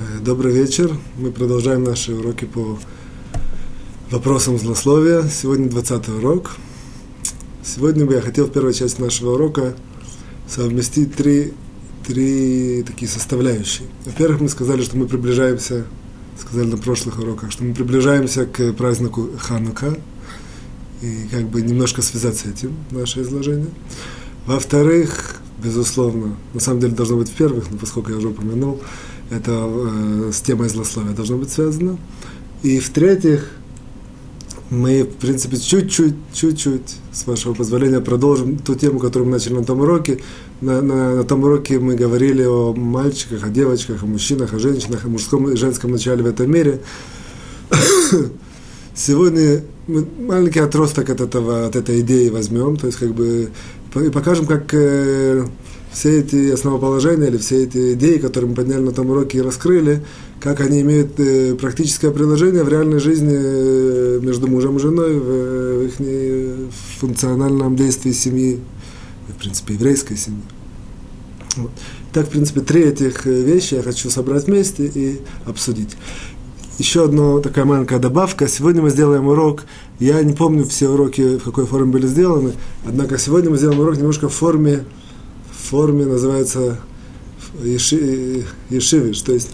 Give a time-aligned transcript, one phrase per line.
[0.00, 0.96] Э, добрый вечер.
[1.16, 2.78] Мы продолжаем наши уроки по
[4.12, 5.24] вопросам злословия.
[5.24, 6.52] Сегодня 20 урок.
[7.64, 9.74] Сегодня бы я хотел в первой части нашего урока
[10.46, 11.52] совместить три,
[12.06, 13.88] три такие составляющие.
[14.04, 15.84] Во-первых, мы сказали, что мы приближаемся,
[16.40, 19.98] сказали на прошлых уроках, что мы приближаемся к празднику Ханука,
[21.02, 23.70] и как бы немножко связать с этим наше изложение.
[24.46, 28.80] Во-вторых, безусловно, на самом деле должно быть в первых, но поскольку я уже упомянул,
[29.30, 31.98] это э, с темой злословия должно быть связано.
[32.62, 33.50] И в-третьих,
[34.70, 39.64] мы, в принципе, чуть-чуть, чуть-чуть, с вашего позволения, продолжим ту тему, которую мы начали на
[39.64, 40.20] том уроке.
[40.60, 45.04] На, на, на том уроке мы говорили о мальчиках, о девочках, о мужчинах, о женщинах,
[45.04, 46.80] о мужском и женском начале в этом мире.
[48.94, 53.50] Сегодня мы маленький отросток от, этого, от этой идеи возьмем, то есть как бы
[53.94, 55.46] и покажем, как э,
[55.98, 60.04] все эти основоположения или все эти идеи, которые мы подняли на том уроке и раскрыли,
[60.40, 65.24] как они имеют э, практическое приложение в реальной жизни э, между мужем и женой, в,
[65.24, 68.60] в их функциональном действии семьи,
[69.28, 70.42] в принципе, еврейской семьи.
[71.56, 71.72] Вот.
[72.12, 75.96] Так, в принципе, три этих э, вещи я хочу собрать вместе и обсудить.
[76.78, 78.46] Еще одна такая маленькая добавка.
[78.46, 79.64] Сегодня мы сделаем урок.
[79.98, 82.52] Я не помню все уроки, в какой форме были сделаны.
[82.86, 84.84] Однако сегодня мы сделаем урок немножко в форме
[85.68, 86.78] форме называется
[87.62, 89.50] еши, ешивиш, то есть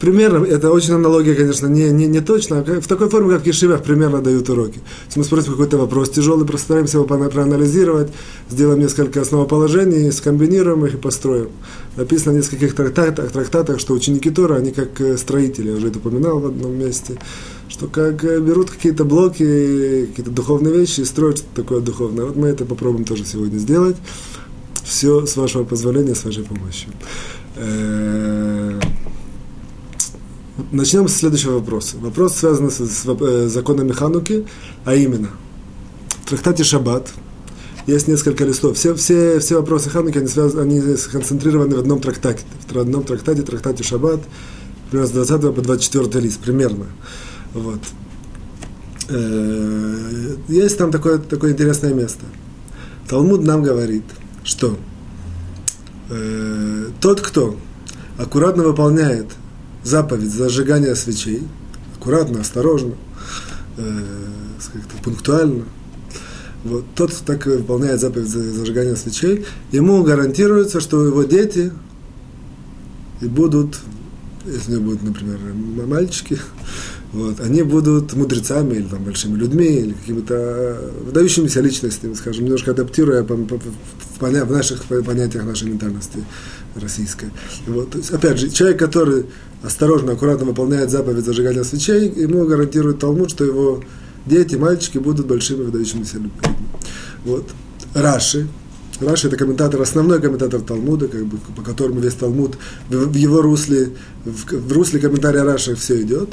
[0.00, 3.46] примерно, это очень аналогия, конечно, не, не, не точно, а в такой форме, как в
[3.46, 4.80] Ешивах примерно дают уроки.
[5.16, 8.08] мы спросим какой-то вопрос тяжелый, постараемся его проанализировать,
[8.50, 11.48] сделаем несколько основоположений, скомбинируем их и построим.
[11.96, 15.98] Написано в нескольких трактатах, трактатах что ученики Тора, они как э, строители, я уже это
[15.98, 17.18] упоминал в одном месте,
[17.68, 22.26] что как э, берут какие-то блоки, какие-то духовные вещи и строят что-то такое духовное.
[22.26, 23.96] Вот мы это попробуем тоже сегодня сделать.
[24.86, 26.90] Все с вашего позволения, с вашей помощью.
[27.56, 28.80] Э,
[30.70, 31.96] начнем с следующего вопроса.
[31.98, 34.46] Вопрос связан с, э, законами Хануки,
[34.84, 35.30] а именно,
[36.24, 37.10] в трактате Шаббат
[37.88, 38.76] есть несколько листов.
[38.76, 42.44] Все, все, все вопросы Хануки, они, связаны, они сконцентрированы в одном трактате.
[42.70, 44.20] В одном трактате, трактате Шаббат,
[44.90, 46.86] примерно с 20 по 24 лист, примерно.
[47.54, 47.80] Вот.
[49.08, 52.24] Э, есть там такое, такое интересное место.
[53.08, 54.04] Талмуд нам говорит–
[54.46, 54.78] что
[56.08, 57.58] э, тот, кто
[58.16, 59.26] аккуратно выполняет
[59.82, 61.42] заповедь зажигания свечей,
[61.98, 62.94] аккуратно, осторожно,
[63.76, 64.02] э,
[64.72, 65.64] как-то пунктуально,
[66.62, 71.72] вот, тот, кто так выполняет заповедь зажигания свечей, ему гарантируется, что его дети
[73.20, 73.80] и будут,
[74.46, 75.38] если у него будут, например,
[75.86, 76.38] мальчики,
[77.12, 83.22] вот, они будут мудрецами или там, большими людьми, или какими-то выдающимися личностями, скажем, немножко адаптируя
[83.22, 86.24] в, наших понятиях нашей ментальности
[86.74, 87.30] российской.
[87.66, 89.26] Вот, то есть, опять же, человек, который
[89.62, 93.82] осторожно, аккуратно выполняет заповедь зажигания свечей, ему гарантирует Талмуд, что его
[94.26, 96.30] дети, мальчики будут большими выдающимися людьми.
[97.24, 97.48] Вот.
[97.94, 98.46] Раши,
[99.00, 102.56] Раши это комментатор, основной комментатор Талмуда, как бы, по которому весь Талмуд
[102.88, 103.92] в его русле,
[104.24, 106.30] в, в русле комментария Раши все идет.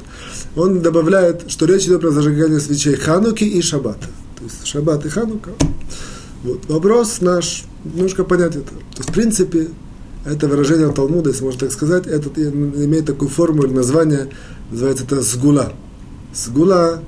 [0.56, 4.08] Он добавляет, что речь идет про зажигание свечей Хануки и Шаббата.
[4.38, 5.52] То есть Шаббат и Ханука.
[6.44, 6.66] Вот.
[6.68, 8.70] Вопрос наш, немножко понять это.
[8.70, 9.70] То есть, в принципе,
[10.26, 14.30] это выражение Талмуда, если можно так сказать, это имеет такую форму или название,
[14.72, 15.74] называется это сгула.
[16.34, 17.02] Сгула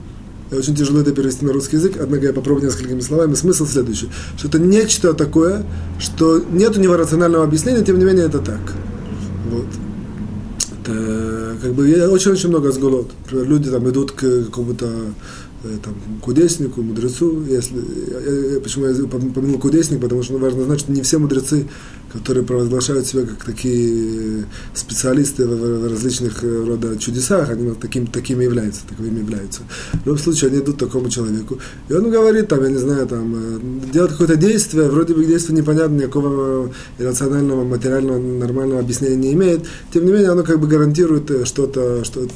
[0.57, 3.33] очень тяжело это перевести на русский язык, однако я попробую несколькими словами.
[3.35, 5.63] Смысл следующий, что это нечто такое,
[5.99, 8.73] что нет у него рационального объяснения, тем не менее это так.
[9.51, 9.67] Вот.
[10.81, 13.11] Это как бы очень-очень много сгулот.
[13.23, 14.88] Например, люди там идут к какому-то
[15.83, 17.43] там, кудеснику, мудрецу.
[17.45, 21.17] Если, я, я, почему я упомянул кудесник, потому что ну, важно знать, что не все
[21.17, 21.67] мудрецы,
[22.13, 28.43] которые провозглашают себя как такие специалисты в, в различных э, рода чудесах, они таким, такими
[28.43, 29.61] являются, таковыми являются.
[29.93, 31.59] В любом случае, они идут к такому человеку.
[31.89, 35.57] И он говорит, там, я не знаю, там, э, делать какое-то действие, вроде бы действие
[35.57, 39.65] непонятно, никакого иррационального, материального, нормального объяснения не имеет.
[39.94, 42.27] Тем не менее, оно как бы гарантирует что-то, что,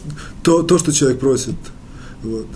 [0.44, 1.56] то, то, что человек просит.
[2.24, 2.48] Вот.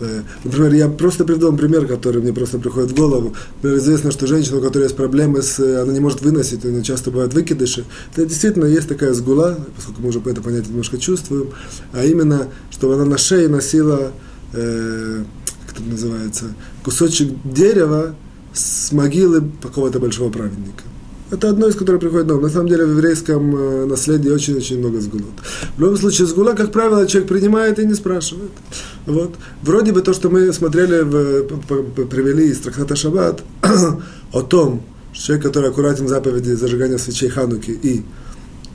[0.00, 3.34] Э, например, я просто приведу вам пример, который мне просто приходит в голову.
[3.56, 5.58] Например, известно, что женщина, у которой есть проблемы с...
[5.58, 7.84] Э, она не может выносить, она часто бывает выкидыши.
[8.14, 11.50] Это действительно есть такая сгула, поскольку мы уже по это понятие немножко чувствуем,
[11.92, 14.12] а именно, чтобы она на шее носила,
[14.52, 15.24] э,
[15.66, 16.44] как это называется,
[16.84, 18.14] кусочек дерева
[18.52, 20.82] с могилы какого-то большого праведника.
[21.30, 22.40] Это одно из которых приходит нам.
[22.40, 25.32] На самом деле в еврейском э, наследии очень-очень много сгулот.
[25.76, 28.52] В любом случае, сгула, как правило, человек принимает и не спрашивает.
[29.06, 29.34] Вот.
[29.62, 33.42] Вроде бы то, что мы смотрели, в, привели из трактата Шаббат,
[34.32, 34.82] о том,
[35.12, 38.04] что человек, который аккуратен в заповеди зажигания свечей Хануки и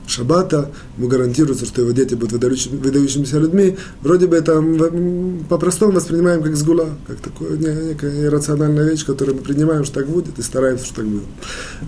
[0.06, 4.62] шаббата, ему гарантируется, что его дети будут выдающимися людьми, вроде бы это
[5.48, 10.38] по-простому воспринимаем как сгула, как такое некая иррациональная вещь, которую мы принимаем, что так будет,
[10.38, 11.24] и стараемся, что так будет.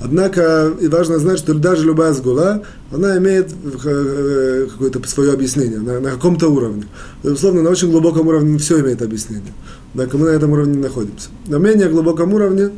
[0.03, 2.63] Однако, и важно знать, что даже любая сгула,
[2.93, 3.51] она имеет
[3.85, 6.87] э, какое-то свое объяснение на, на каком-то уровне.
[7.23, 9.53] Безусловно, на очень глубоком уровне все имеет объяснение.
[9.93, 11.29] Однако мы на этом уровне не находимся.
[11.47, 12.71] На менее глубоком уровне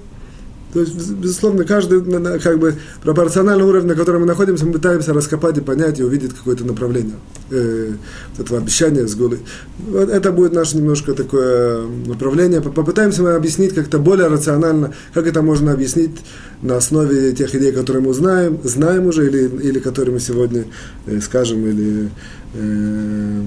[0.72, 2.02] то есть, безусловно, каждый,
[2.40, 6.34] как бы, пропорционально уровню, на котором мы находимся, мы пытаемся раскопать и понять, и увидеть
[6.34, 7.14] какое-то направление
[7.50, 7.92] э,
[8.36, 9.40] этого обещания с голой.
[9.78, 12.60] Вот это будет наше немножко такое направление.
[12.60, 16.16] Попытаемся мы объяснить как-то более рационально, как это можно объяснить
[16.62, 20.64] на основе тех идей, которые мы знаем, знаем уже, или, или которые мы сегодня
[21.06, 22.10] э, скажем, или
[22.54, 23.42] э,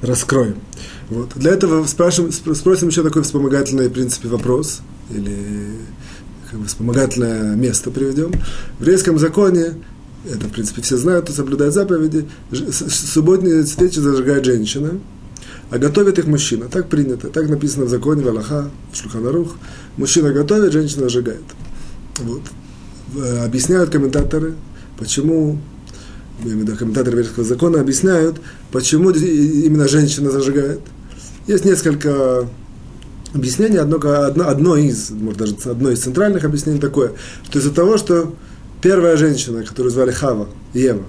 [0.00, 0.56] раскроем.
[1.10, 1.32] Вот.
[1.36, 4.80] Для этого спрашиваем, спросим еще такой вспомогательный, в принципе, вопрос–
[5.10, 5.36] или
[6.50, 8.32] как бы вспомогательное место приведем.
[8.78, 9.74] В еврейском законе,
[10.24, 14.98] это, в принципе, все знают, кто соблюдает заповеди, субботние свечи зажигает женщина,
[15.70, 16.68] а готовит их мужчина.
[16.68, 19.56] Так принято, так написано в законе, в Аллаха, в Шлуханарух.
[19.96, 21.42] Мужчина готовит, женщина зажигает.
[22.18, 22.42] Вот.
[23.42, 24.54] Объясняют комментаторы,
[24.98, 25.58] почему
[26.42, 28.40] комментаторы еврейского закона объясняют,
[28.72, 30.80] почему именно женщина зажигает.
[31.46, 32.48] Есть несколько
[33.34, 37.12] объяснение, одно, одно, одно из, может даже одно из центральных объяснений такое,
[37.44, 38.34] что из-за того, что
[38.80, 41.02] первая женщина, которую звали Хава, Ева,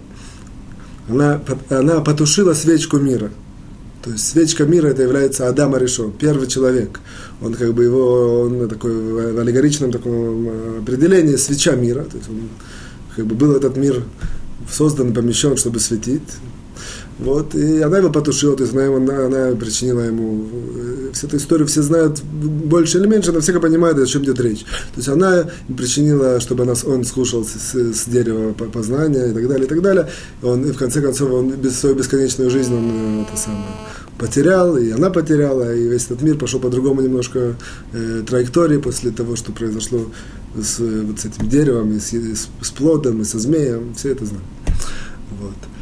[1.07, 1.39] она,
[1.69, 3.29] она потушила свечку мира.
[4.03, 6.99] То есть свечка мира это является Адам Аришон, первый человек.
[7.41, 12.03] Он как бы его, он такой в аллегоричном таком э, определении свеча мира.
[12.03, 12.49] То есть он
[13.15, 14.03] как бы был этот мир
[14.71, 16.21] создан, помещен, чтобы светить.
[17.17, 20.47] Вот, и она его потушила, то есть она, она, она причинила ему...
[20.75, 24.39] Э, всю эту историю все знают больше или меньше, но все понимают, о чем идет
[24.41, 24.63] речь.
[24.63, 25.45] То есть она
[25.77, 30.09] причинила, чтобы нас, он скушал с, с дерева познания и так далее, и так далее.
[30.43, 33.63] Он, и в конце концов, он без свою бесконечную жизнь, он э, это самое,
[34.17, 37.55] потерял, и она потеряла, и весь этот мир пошел по-другому немножко
[37.93, 40.11] э, траектории после того, что произошло
[40.53, 44.25] с, вот с этим деревом, и с, с, с плодом, и со змеем, все это
[44.25, 44.43] знают.
[45.39, 45.74] Вот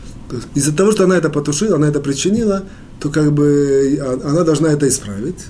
[0.56, 2.64] из-за того, что она это потушила, она это причинила,
[3.00, 5.46] то как бы а, она должна это исправить.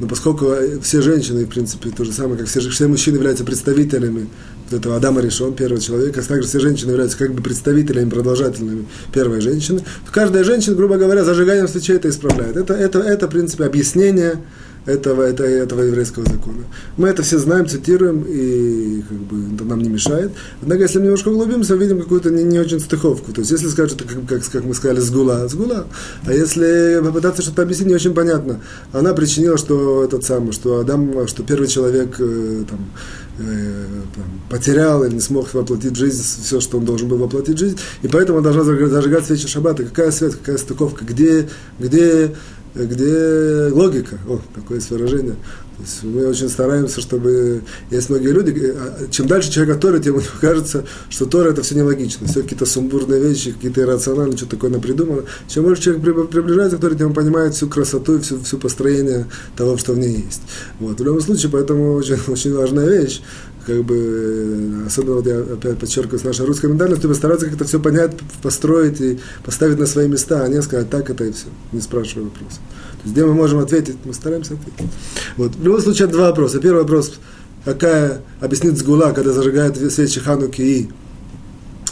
[0.00, 4.28] Но поскольку все женщины, в принципе, то же самое, как все, все мужчины являются представителями
[4.70, 9.42] вот этого Адама Решон, первого человека, также все женщины являются как бы представителями, продолжателями первой
[9.42, 12.56] женщины, то каждая женщина, грубо говоря, зажиганием свечей это исправляет.
[12.56, 14.40] Это, это, это в принципе, объяснение
[14.86, 16.64] этого, это, этого еврейского закона.
[16.96, 20.32] Мы это все знаем, цитируем, и как бы, это нам не мешает.
[20.62, 23.32] Однако, если мы немножко углубимся, видим какую-то не, не очень стыковку.
[23.32, 25.86] То есть, если что как, как, как мы сказали, сгула, сгула.
[26.26, 28.60] А если попытаться что-то объяснить, не очень понятно.
[28.92, 32.90] Она причинила, что этот самый, что Адам, что первый человек э, там,
[33.38, 33.84] э,
[34.14, 37.58] там, потерял или не смог воплотить в жизнь все, что он должен был воплотить в
[37.58, 39.84] жизнь, и поэтому он должна зажигать свечи шаббата.
[39.84, 41.48] Какая связь, какая стыковка, где,
[41.78, 42.34] где
[42.74, 45.36] где логика, о, такое есть выражение.
[45.80, 47.62] То есть мы очень стараемся, чтобы...
[47.90, 51.50] Есть многие люди, э, а, чем дальше человек от Торы, тем ему кажется, что Тора
[51.50, 55.22] это все нелогично, все какие-то сумбурные вещи, какие-то иррациональные, что такое напридумано.
[55.48, 59.26] Чем больше человек приближается к Торе, тем он понимает всю красоту и всю, всю построение
[59.56, 60.42] того, что в ней есть.
[60.80, 61.00] Вот.
[61.00, 63.22] В любом случае, поэтому очень, очень важная вещь,
[63.66, 68.12] как бы, особенно вот я опять подчеркиваю, с нашей русской ментальностью, постараться как-то все понять,
[68.42, 72.24] построить и поставить на свои места, а не сказать так это и все, не спрашивая
[72.24, 72.54] вопрос.
[72.54, 74.92] То есть, где мы можем ответить, мы стараемся ответить.
[75.36, 75.54] Вот.
[75.54, 76.58] В любом случае, два вопроса.
[76.58, 77.18] Первый вопрос,
[77.64, 80.88] какая объяснит сгула, когда зажигает свечи Хануки и,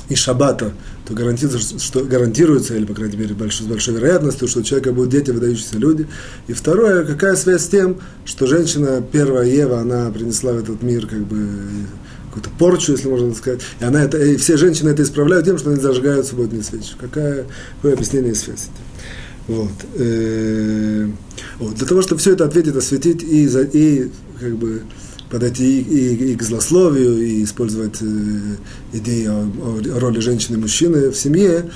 [0.09, 0.73] и Шабата,
[1.07, 4.93] то гарантируется, что, гарантируется, или, по крайней мере, большой, с большой вероятностью, что у человека
[4.93, 6.07] будут дети, выдающиеся люди.
[6.47, 11.07] И второе, какая связь с тем, что женщина, первая Ева, она принесла в этот мир
[11.07, 11.49] как бы
[12.27, 15.71] какую-то порчу, если можно сказать, и, она это, и все женщины это исправляют тем, что
[15.71, 16.93] они зажигают субботние свечи.
[16.99, 17.47] Какая,
[17.77, 18.69] какое объяснение и связь?
[19.47, 19.73] Вот.
[19.95, 21.09] Э,
[21.59, 21.75] вот.
[21.75, 24.83] Для того, чтобы все это ответить, осветить и, и как бы
[25.31, 28.57] подойти и, и, и к злословию, и использовать э,
[28.93, 31.71] идеи о, о роли женщины и мужчины в семье,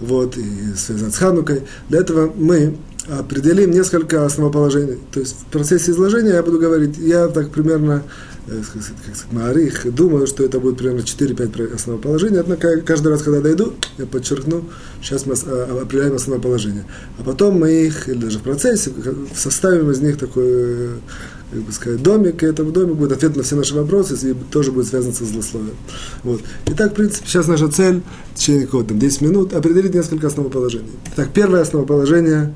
[0.00, 1.62] вот, и связать с Ханукой.
[1.88, 2.76] Для этого мы
[3.08, 4.98] определим несколько основоположений.
[5.12, 8.02] То есть в процессе изложения я буду говорить, я так примерно
[8.46, 13.40] э, как сказать, Маарих, думаю, что это будет примерно 4-5 основоположений, однако каждый раз, когда
[13.40, 14.64] дойду, я подчеркну,
[15.02, 16.84] сейчас мы а, определяем основоположение.
[17.18, 18.92] А потом мы их, или даже в процессе,
[19.34, 20.90] составим из них такой
[21.50, 24.70] как бы сказать, домик, и этот домик будет ответ на все наши вопросы, и тоже
[24.70, 25.76] будет связан со злословием.
[26.22, 26.42] Вот.
[26.66, 28.02] Итак, в принципе, сейчас наша цель
[28.34, 30.90] в течение какого-то 10 минут определить несколько основоположений.
[31.14, 32.52] Итак, первое основоположение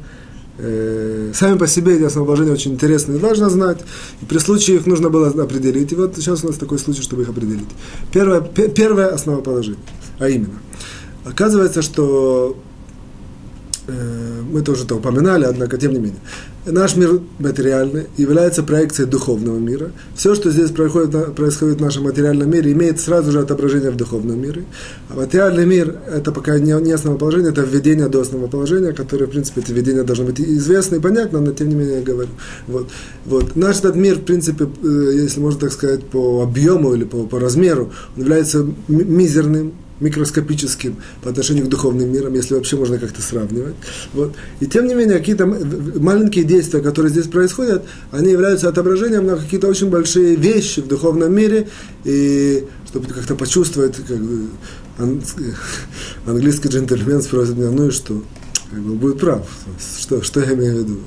[0.58, 3.78] э, сами по себе эти основоположения очень интересные, важно знать.
[4.20, 5.90] И при случае их нужно было определить.
[5.92, 7.68] И вот сейчас у нас такой случай, чтобы их определить.
[8.12, 9.80] Первое, первое основоположение.
[10.18, 10.58] А именно,
[11.24, 12.58] оказывается, что
[13.86, 16.20] э, мы тоже это упоминали, однако тем не менее.
[16.64, 19.90] Наш мир материальный является проекцией духовного мира.
[20.14, 24.40] Все, что здесь происходит, происходит в нашем материальном мире, имеет сразу же отображение в духовном
[24.40, 24.64] мире.
[25.08, 29.72] А материальный мир– это пока не, основоположение, это введение до основоположения, которое, в принципе, это
[29.72, 32.30] введение должно быть известно и понятно, но тем не менее я говорю.
[32.68, 32.88] Вот.
[33.26, 33.56] Вот.
[33.56, 37.40] Наш этот мир, в принципе, э, если можно так сказать, по объему или по, по
[37.40, 43.74] размеру, является мизерным, микроскопическим по отношению к духовным мирам, если вообще можно как-то сравнивать.
[44.12, 44.34] Вот.
[44.60, 49.68] И тем не менее, какие-то маленькие действия, которые здесь происходят, они являются отображением на какие-то
[49.68, 51.68] очень большие вещи в духовном мире,
[52.04, 54.48] и чтобы как-то почувствовать, как бы,
[56.26, 58.22] английский джентльмен спросит меня, ну и что?
[58.72, 59.46] Он будет прав.
[59.98, 61.00] Что, что я имею в виду?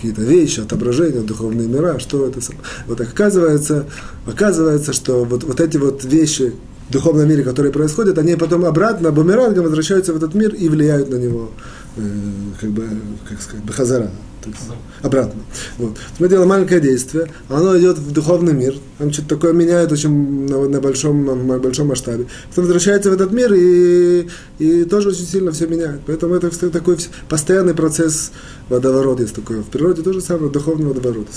[0.00, 2.40] какие-то вещи, отображения, духовные мира, что это
[2.86, 3.86] Вот оказывается,
[4.26, 6.54] оказывается, что вот, вот эти вот вещи,
[6.90, 11.16] духовном мире, которые происходят, они потом обратно бумерангом возвращаются в этот мир и влияют на
[11.16, 11.50] него,
[11.96, 12.00] э,
[12.60, 12.86] как бы,
[13.28, 14.10] как сказать, бахазара,
[15.02, 15.40] обратно.
[15.78, 15.96] Вот.
[16.18, 20.68] Мы делаем маленькое действие, оно идет в духовный мир, там что-то такое меняет очень на,
[20.68, 22.26] на, большом, на большом масштабе.
[22.50, 24.28] Потом возвращается в этот мир и,
[24.58, 26.00] и тоже очень сильно все меняет.
[26.06, 28.32] Поэтому это такой постоянный процесс
[28.68, 29.60] водоворот есть такой.
[29.60, 31.28] В природе тоже самое, духовный водоворот,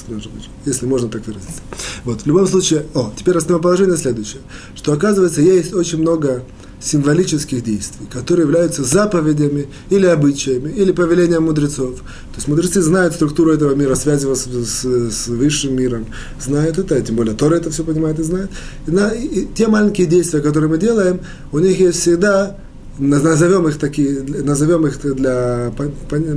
[0.65, 1.61] если можно так выразиться.
[2.03, 4.41] Вот, в любом случае, о, теперь основоположение следующее,
[4.75, 6.43] что оказывается есть очень много
[6.83, 11.97] символических действий, которые являются заповедями или обычаями, или повелением мудрецов.
[11.97, 16.05] То есть мудрецы знают структуру этого мира, связь его с, с, с высшим миром,
[16.41, 18.49] знают это, тем более Тора это все понимает и знает.
[18.87, 21.21] И, на, и те маленькие действия, которые мы делаем,
[21.51, 22.57] у них есть всегда
[22.99, 25.73] назовем их такие, назовем их для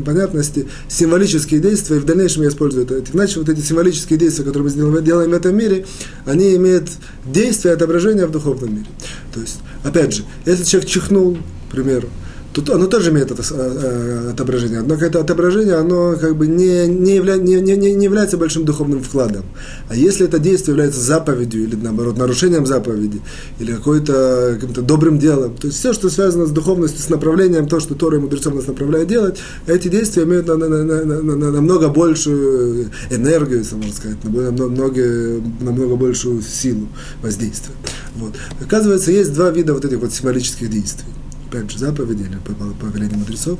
[0.04, 3.02] понятности символические действия, и в дальнейшем я использую это.
[3.12, 5.86] Иначе вот эти символические действия, которые мы делаем в этом мире,
[6.24, 6.88] они имеют
[7.26, 8.86] действие отображения в духовном мире.
[9.34, 11.38] То есть, опять же, если человек чихнул,
[11.68, 12.08] к примеру,
[12.56, 14.78] Тут оно тоже имеет это, э, отображение.
[14.78, 19.02] Однако это отображение, оно как бы не, не, явля, не, не, не является большим духовным
[19.02, 19.44] вкладом.
[19.90, 23.20] А если это действие является заповедью, или наоборот, нарушением заповеди,
[23.58, 27.78] или какой-то каким-то добрым делом, то есть все, что связано с духовностью, с направлением, то,
[27.78, 31.78] что Тора и мудрецов нас направляет делать, эти действия имеют намного на, на, на, на,
[31.78, 36.88] на большую энергию, если можно сказать, намного, намного большую силу
[37.20, 37.74] воздействия.
[38.16, 38.34] Вот.
[38.60, 41.12] Оказывается, есть два вида вот этих вот символических действий
[41.48, 42.38] опять же, заповеди или
[42.80, 43.58] повеление мудрецов.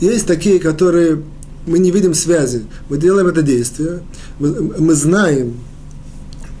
[0.00, 1.22] Есть такие, которые
[1.66, 2.64] мы не видим связи.
[2.88, 4.02] Мы делаем это действие,
[4.38, 5.54] мы, мы знаем,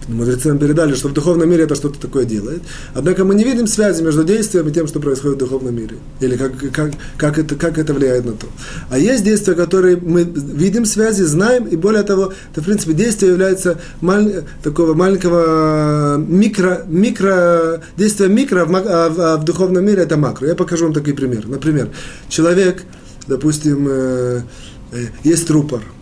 [0.08, 2.62] Мудрецы нам передали, что в духовном мире это что-то такое делает.
[2.94, 5.96] Однако мы не видим связи между действием и тем, что происходит в духовном мире.
[6.20, 8.46] Или как, как, как, это, как это влияет на то.
[8.88, 13.32] А есть действия, которые мы видим связи, знаем, и более того, это, в принципе, действие
[13.32, 20.02] является маль, такого маленького микро, микро, действия микро, в, а, в, а в духовном мире
[20.02, 20.46] это макро.
[20.46, 21.48] Я покажу вам такой пример.
[21.48, 21.88] Например,
[22.28, 22.84] человек,
[23.26, 24.42] допустим, э,
[24.92, 25.80] э, есть рупор–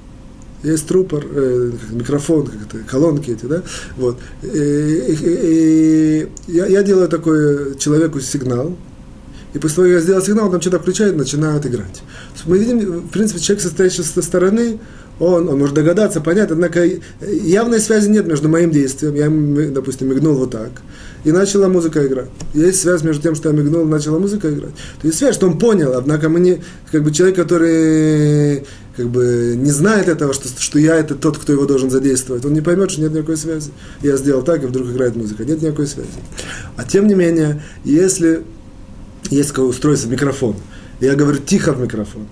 [0.65, 3.63] есть трупор, э, микрофон, как это, колонки эти, да,
[3.97, 4.19] вот.
[4.43, 5.17] И, и,
[6.49, 8.77] и я, я делаю такой человеку сигнал,
[9.53, 12.03] и после того, как я сделал сигнал, там что-то включает, начинают играть.
[12.47, 14.81] Мы видим, в принципе, человек, стоящий со стороны,
[15.21, 16.85] он, он может догадаться, понять, однако
[17.21, 20.71] явной связи нет между моим действием, я, допустим, мигнул вот так,
[21.25, 22.29] и начала музыка играть.
[22.53, 24.75] Есть связь между тем, что я мигнул, начала музыка играть.
[25.01, 26.63] То есть связь, что он понял, однако мы не,
[26.93, 28.65] как бы человек, который
[28.97, 32.53] как бы не знает этого, что, что я это тот, кто его должен задействовать, он
[32.53, 33.71] не поймет, что нет никакой связи.
[34.03, 35.45] Я сделал так, и вдруг играет музыка.
[35.45, 36.09] Нет никакой связи.
[36.77, 38.43] А тем не менее, если
[39.31, 40.57] есть какое устройство, микрофон,
[41.01, 42.29] я говорю тихо в микрофон,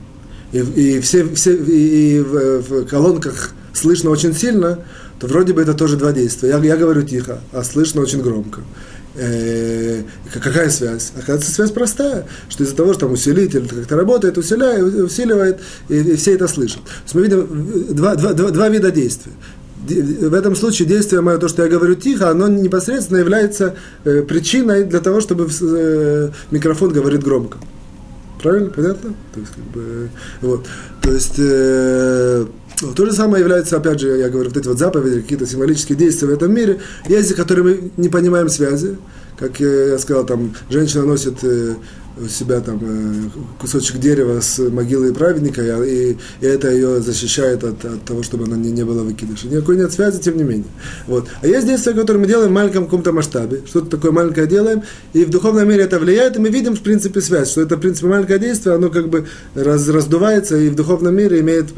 [0.53, 4.81] и, и, все, все, и, и в, в колонках слышно очень сильно,
[5.23, 6.49] то вроде бы это тоже два действия.
[6.49, 8.63] Я, я говорю тихо, а слышно очень громко.
[9.15, 10.03] Э,
[10.33, 11.13] какая связь?
[11.15, 16.17] Оказывается, связь простая, что из-за того, что там усилитель как-то работает, усиляет, усиливает, и, и
[16.17, 16.83] все это слышат.
[16.83, 19.33] То есть мы видим два, два, два, два вида действия.
[19.87, 24.83] В этом случае действие мое, то, что я говорю тихо, оно непосредственно является э, причиной
[24.83, 27.59] для того, чтобы э, микрофон говорит громко.
[28.43, 28.71] Правильно?
[28.71, 29.15] Понятно?
[29.35, 30.09] То есть, как бы,
[30.41, 30.67] вот.
[31.01, 32.45] То есть, э,
[32.91, 36.29] то же самое является, опять же, я говорю, вот эти вот заповеди, какие-то символические действия
[36.29, 38.97] в этом мире, есть, которые мы не понимаем связи.
[39.39, 41.75] Как я сказал, там, женщина носит э,
[42.21, 43.29] у себя там э,
[43.61, 48.57] кусочек дерева с могилой праведника, и, и это ее защищает от, от того, чтобы она
[48.57, 49.49] не, не была выкидыша.
[49.49, 50.67] Никакой нет связи, тем не менее.
[51.07, 51.29] Вот.
[51.41, 55.25] А есть действия, которые мы делаем в маленьком каком-то масштабе, что-то такое маленькое делаем, и
[55.25, 58.09] в духовном мире это влияет, и мы видим, в принципе, связь, что это, в принципе,
[58.09, 61.73] маленькое действие, оно как бы раз, раздувается и в духовном мире имеет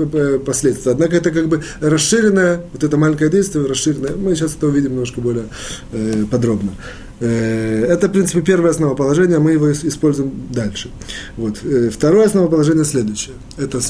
[0.44, 0.92] последствия.
[0.92, 5.20] Однако это как бы расширенное, вот это маленькое действие расширенное, мы сейчас это увидим немножко
[5.20, 5.44] более
[5.92, 6.72] э, подробно.
[7.20, 10.90] Э, это, в принципе, первое основоположение, мы его используем дальше.
[11.36, 11.58] Вот.
[11.64, 13.36] Э, второе основоположение следующее.
[13.56, 13.80] Это,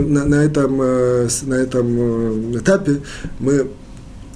[0.00, 3.00] на, на, этом, э, на этом этапе
[3.38, 3.68] мы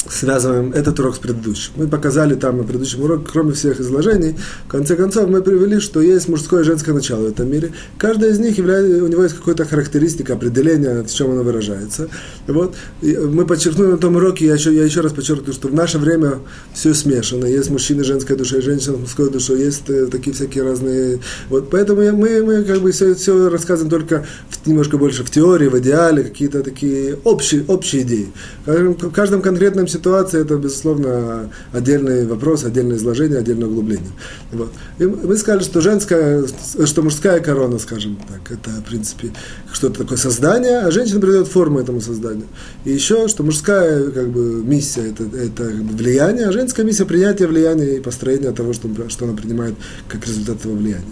[0.07, 1.73] связываем этот урок с предыдущим.
[1.77, 4.37] Мы показали там на предыдущем уроке, кроме всех изложений,
[4.67, 7.73] в конце концов мы привели, что есть мужское и женское начало в этом мире.
[7.99, 12.09] Каждое из них является, у него есть какая-то характеристика, определение, в чем оно выражается.
[12.47, 12.77] Вот.
[13.03, 15.99] И мы подчеркнули на том уроке, я еще, я еще раз подчеркну, что в наше
[15.99, 16.39] время
[16.73, 17.47] все смешано.
[17.47, 21.21] Есть мужчины женской душой, женщина мужской душой, есть э, такие всякие разные.
[21.49, 21.71] Вот.
[21.71, 25.79] Поэтому мы, мы как бы все, все рассказываем только в, немножко больше в теории, в
[25.79, 28.29] идеале, какие-то такие общие, общие идеи.
[28.65, 34.11] В каждом конкретном ситуации это, безусловно, отдельный вопрос, отдельное изложение, отдельное углубление.
[34.53, 34.71] Вот.
[34.99, 36.45] И мы сказали, что женская,
[36.85, 39.33] что мужская корона, скажем так, это, в принципе,
[39.73, 42.47] что-то такое создание, а женщина придает форму этому созданию.
[42.85, 47.97] И еще, что мужская как бы, миссия это, это влияние, а женская миссия принятия влияния
[47.97, 49.75] и построения того, что, что она принимает
[50.09, 51.05] как результат этого влияния.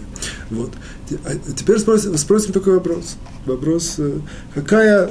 [0.50, 0.70] Вот.
[1.24, 3.16] А теперь спросим, спросим такой вопрос.
[3.44, 4.12] Вопрос, э,
[4.54, 5.10] какая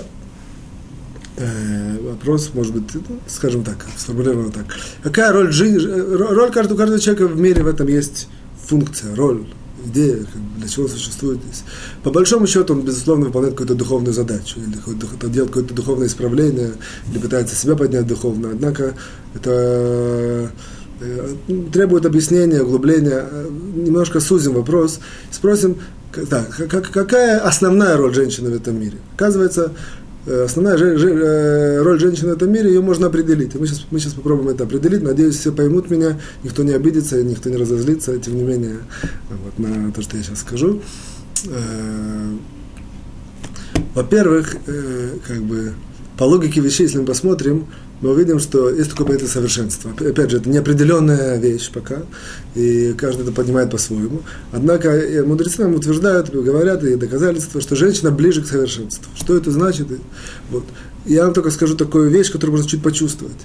[1.37, 2.83] Э, вопрос, может быть,
[3.27, 4.65] скажем так, сформулировано так.
[5.03, 8.29] Какая роль жизни, роль каждого, каждого человека в мире в этом есть
[8.65, 9.45] функция, роль,
[9.85, 10.25] идея,
[10.57, 11.63] для чего существует здесь.
[12.03, 14.77] По большому счету он, безусловно, выполняет какую-то духовную задачу, или
[15.29, 16.71] делает какое-то духовное исправление,
[17.11, 18.51] или пытается себя поднять духовно.
[18.51, 18.93] Однако
[19.33, 20.49] это
[21.01, 21.35] э,
[21.73, 23.25] требует объяснения, углубления.
[23.75, 24.99] Немножко сузим вопрос,
[25.31, 25.75] спросим,
[26.29, 26.55] так,
[26.93, 28.99] какая основная роль женщины в этом мире?
[29.15, 29.73] Оказывается,
[30.25, 33.53] Э, основная э, роль женщины в этом мире, ее можно определить.
[33.55, 35.03] мы сейчас, мы сейчас попробуем это определить.
[35.03, 38.77] Надеюсь, все поймут меня, никто не обидится, никто не разозлится, тем не менее,
[39.29, 40.81] вот, на то, что я сейчас скажу.
[41.47, 42.35] Э,
[43.93, 44.57] во-первых,
[45.27, 45.73] как бы,
[46.17, 47.67] по логике вещей, если мы посмотрим,
[48.01, 49.91] мы увидим, что есть такое понятие совершенства.
[49.91, 52.03] Опять же, это неопределенная вещь пока,
[52.53, 54.21] и каждый это поднимает по-своему.
[54.51, 59.05] Однако э, мудрецы нам утверждают, говорят, и доказательства, что женщина ближе к совершенству.
[59.15, 59.87] Что это значит?
[60.49, 60.65] Вот.
[61.05, 63.37] Я вам только скажу такую вещь, которую можно чуть почувствовать.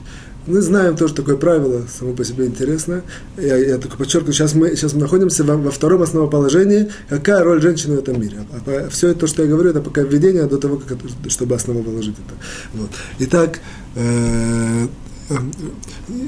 [0.46, 3.02] Мы знаем тоже такое правило, само по себе интересно.
[3.36, 7.60] Я, я только подчеркну, сейчас мы, сейчас мы находимся во, во втором основоположении, какая роль
[7.60, 8.38] женщины в этом мире.
[8.52, 10.98] А, а, все это, что я говорю, это пока введение до того, как,
[11.28, 12.34] чтобы основу положить это.
[12.74, 12.90] Вот.
[13.18, 13.60] Итак,
[13.96, 14.86] э,
[15.28, 15.34] э,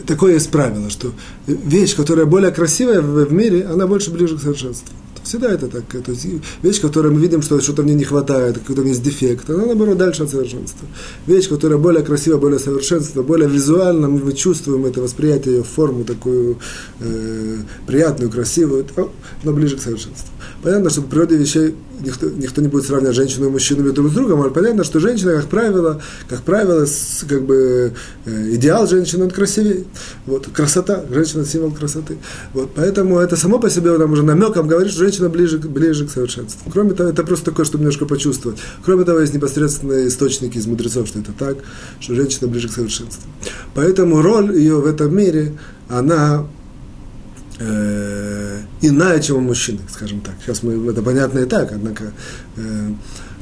[0.07, 1.13] такое есть правило, что
[1.47, 4.95] вещь, которая более красивая в, в мире, она больше ближе к совершенству.
[5.23, 5.85] Всегда это так.
[5.85, 6.27] То есть
[6.63, 10.25] вещь, которую мы видим, что что-то мне не хватает, какой-то есть дефект, она, наоборот, дальше
[10.25, 10.87] от совершенства.
[11.27, 16.59] Вещь, которая более красивая, более совершенства, более визуально, мы чувствуем это восприятие, ее форму такую
[17.01, 18.87] э, приятную, красивую,
[19.43, 20.29] она ближе к совершенству.
[20.63, 24.15] Понятно, что в природе вещей никто, никто не будет сравнивать женщину и мужчину друг с
[24.15, 26.87] другом, но понятно, что женщина, как правило, как правило,
[27.29, 27.93] как бы
[28.25, 29.85] э, идеал женщины, он красивее.
[30.27, 32.19] Вот, красота, женщина символ красоты.
[32.53, 36.11] Вот, поэтому это само по себе там уже намеком говорит, что женщина ближе, ближе к
[36.11, 36.71] совершенству.
[36.71, 38.59] Кроме того, это просто такое, чтобы немножко почувствовать.
[38.85, 41.59] Кроме того, есть непосредственные источники из мудрецов, что это так,
[42.01, 43.23] что женщина ближе к совершенству.
[43.75, 45.53] Поэтому роль ее в этом мире,
[45.89, 46.47] она
[47.59, 48.52] э,
[48.83, 50.35] иная, чем у мужчины, скажем так.
[50.43, 52.13] Сейчас мы, это понятно и так, однако,
[52.57, 52.93] э,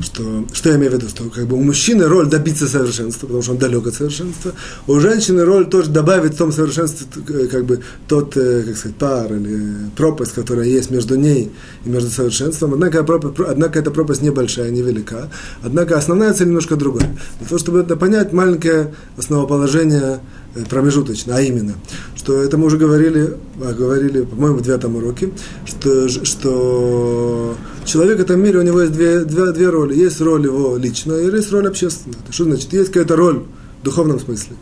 [0.00, 3.42] что, что я имею в виду, что как бы у мужчины роль добиться совершенства, потому
[3.42, 4.52] что он далек от совершенства,
[4.86, 8.96] у женщины роль тоже добавить в том совершенстве э, как бы тот, э, как сказать,
[8.96, 11.50] пар или пропасть, которая есть между ней
[11.84, 15.30] и между совершенством, однако, пропасть, однако эта пропасть небольшая, невелика,
[15.62, 17.16] однако основная цель немножко другая.
[17.38, 20.20] Для того, чтобы это понять, маленькое основоположение
[20.52, 21.74] Э, промежуточно, а именно,
[22.16, 25.30] что это мы уже говорили, а, говорили, по-моему, в девятом уроке,
[25.64, 29.89] что, что человек в этом мире, у него есть две, две, две роли.
[29.94, 32.18] Есть роль его личная и есть роль общественная.
[32.30, 32.72] Что значит?
[32.72, 33.42] Есть какая-то роль
[33.80, 34.56] в духовном смысле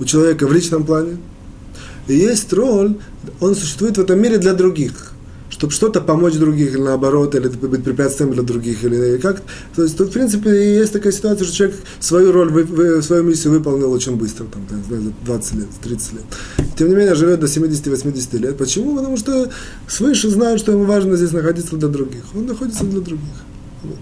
[0.00, 1.18] у человека в личном плане,
[2.08, 2.96] и есть роль,
[3.40, 5.12] он существует в этом мире для других
[5.52, 9.42] чтобы что-то помочь других, или наоборот, или быть препятствием для других, или как.
[9.76, 13.92] То есть тут, в принципе, есть такая ситуация, что человек свою роль, свою миссию выполнил
[13.92, 14.66] очень быстро, там,
[15.24, 16.22] 20 лет, 30 лет.
[16.76, 18.56] Тем не менее, живет до 70-80 лет.
[18.58, 18.96] Почему?
[18.96, 19.50] Потому что
[19.86, 22.24] свыше знают, что ему важно здесь находиться для других.
[22.34, 23.28] Он находится для других.
[23.84, 23.98] Вот.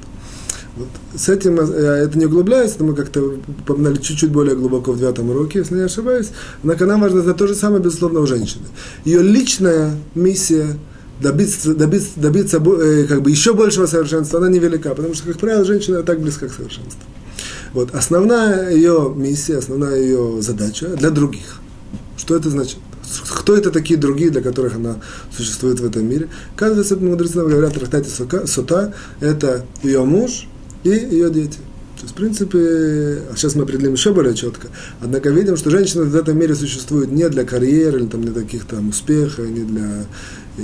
[0.81, 0.89] Вот.
[1.15, 3.35] С этим я э, это не углубляюсь, но мы как-то
[3.67, 6.29] погнали чуть-чуть более глубоко в девятом уроке, если не ошибаюсь.
[6.63, 8.65] Однако нам важно знать то же самое, безусловно, у женщины.
[9.05, 10.79] Ее личная миссия–
[11.21, 15.67] добиться, добиться, добиться э, как бы еще большего совершенства, она невелика, потому что, как правило,
[15.67, 17.03] женщина так близка к совершенству.
[17.75, 17.95] Вот.
[17.95, 21.61] Основная ее миссия, основная ее задача для других.
[22.17, 22.79] Что это значит?
[23.29, 24.97] Кто это такие другие, для которых она
[25.37, 26.29] существует в этом мире?
[26.55, 28.09] Оказывается, мудрецы нам говорят в трактате
[28.47, 30.47] Сута, это ее муж
[30.85, 31.59] и ее дети.
[32.01, 32.59] То есть, в принципе,
[33.31, 34.69] а сейчас мы определим еще более четко.
[35.03, 38.65] Однако видим, что женщина в этом мире существует не для карьеры, или там, для таких
[38.65, 40.07] там успехов, не для,
[40.57, 40.63] э,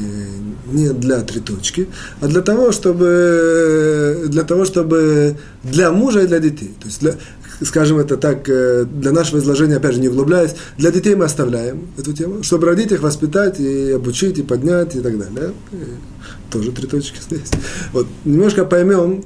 [0.72, 1.88] не для три точки,
[2.22, 6.74] а для того, чтобы, для того, чтобы для мужа и для детей.
[6.80, 7.16] То есть, для,
[7.60, 11.88] скажем это так, э, для нашего изложения, опять же, не углубляясь, для детей мы оставляем
[11.98, 15.52] эту тему, чтобы родить их, воспитать и обучить, и поднять, и так далее.
[15.72, 15.76] И
[16.50, 17.50] тоже три точки здесь.
[17.92, 19.22] Вот, немножко поймем,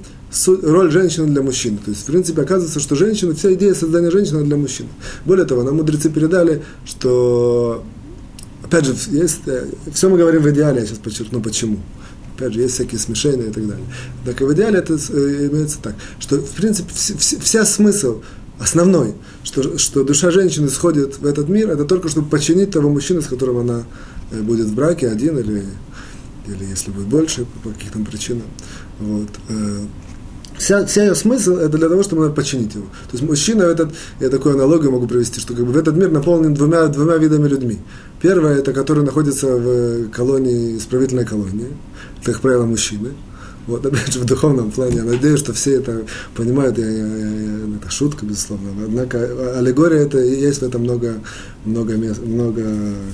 [0.63, 1.79] роль женщины для мужчины.
[1.85, 4.87] То есть, в принципе, оказывается, что женщина, вся идея создания женщины для мужчин.
[5.25, 7.85] Более того, нам мудрецы передали, что,
[8.63, 11.79] опять же, есть, э, все мы говорим в идеале, я сейчас подчеркну почему.
[12.37, 13.85] Опять же, есть всякие смешения и так далее.
[14.25, 18.23] Так и в идеале это э, имеется так, что, в принципе, вся, вся смысл
[18.61, 23.21] основной, что, что душа женщины сходит в этот мир, это только чтобы починить того мужчину,
[23.21, 23.85] с которым она
[24.31, 25.65] э, будет в браке, один или,
[26.47, 28.47] или если будет больше, по каким-то причинам.
[29.01, 29.31] Вот
[30.61, 32.85] вся, вся ее смысл это для того, чтобы починить его.
[32.85, 36.55] То есть мужчина, этот, я такую аналогию могу провести, что как бы этот мир наполнен
[36.55, 37.79] двумя, двумя видами людьми.
[38.21, 41.69] Первое, это которые находятся в колонии, исправительной колонии,
[42.21, 43.13] это, как правило, мужчины.
[43.67, 46.03] Вот, опять же, в духовном плане, я надеюсь, что все это
[46.35, 51.15] понимают, я, я, я, это шутка, безусловно, однако аллегория это и есть в этом много,
[51.65, 52.63] много, мест, много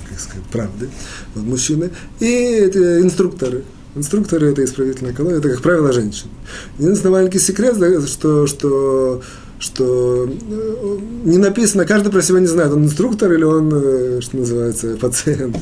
[0.09, 0.89] как сказать, правды.
[1.35, 3.63] Вот, мужчины и эти инструкторы,
[3.97, 6.29] Инструкторы это исправительная колония, это, как правило, женщины.
[6.77, 7.75] Единственный маленький секрет,
[8.07, 9.21] что, что,
[9.57, 14.37] что э, не написано, каждый про себя не знает, он инструктор или он, э, что
[14.37, 15.57] называется, пациент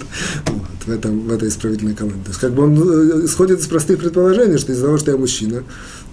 [0.45, 2.21] вот, в, этом, в этой исправительной колонии.
[2.23, 5.17] То есть, как бы он э, исходит из простых предположений, что из-за того, что я
[5.17, 5.63] мужчина,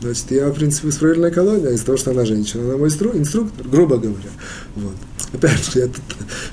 [0.02, 3.96] значит, я, в принципе, исправительная колония, из-за того, что она женщина, она мой инструктор, грубо
[3.96, 4.30] говоря.
[4.76, 4.94] Вот.
[5.32, 6.02] Опять же, я тут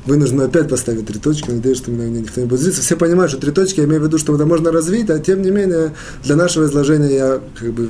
[0.06, 2.82] вынужден опять поставить три точки, надеюсь, что меня никто не будет злиться.
[2.82, 5.42] Все понимают, что три точки, я имею в виду, что это можно развить, а тем
[5.42, 7.90] не менее, для нашего изложения я как бы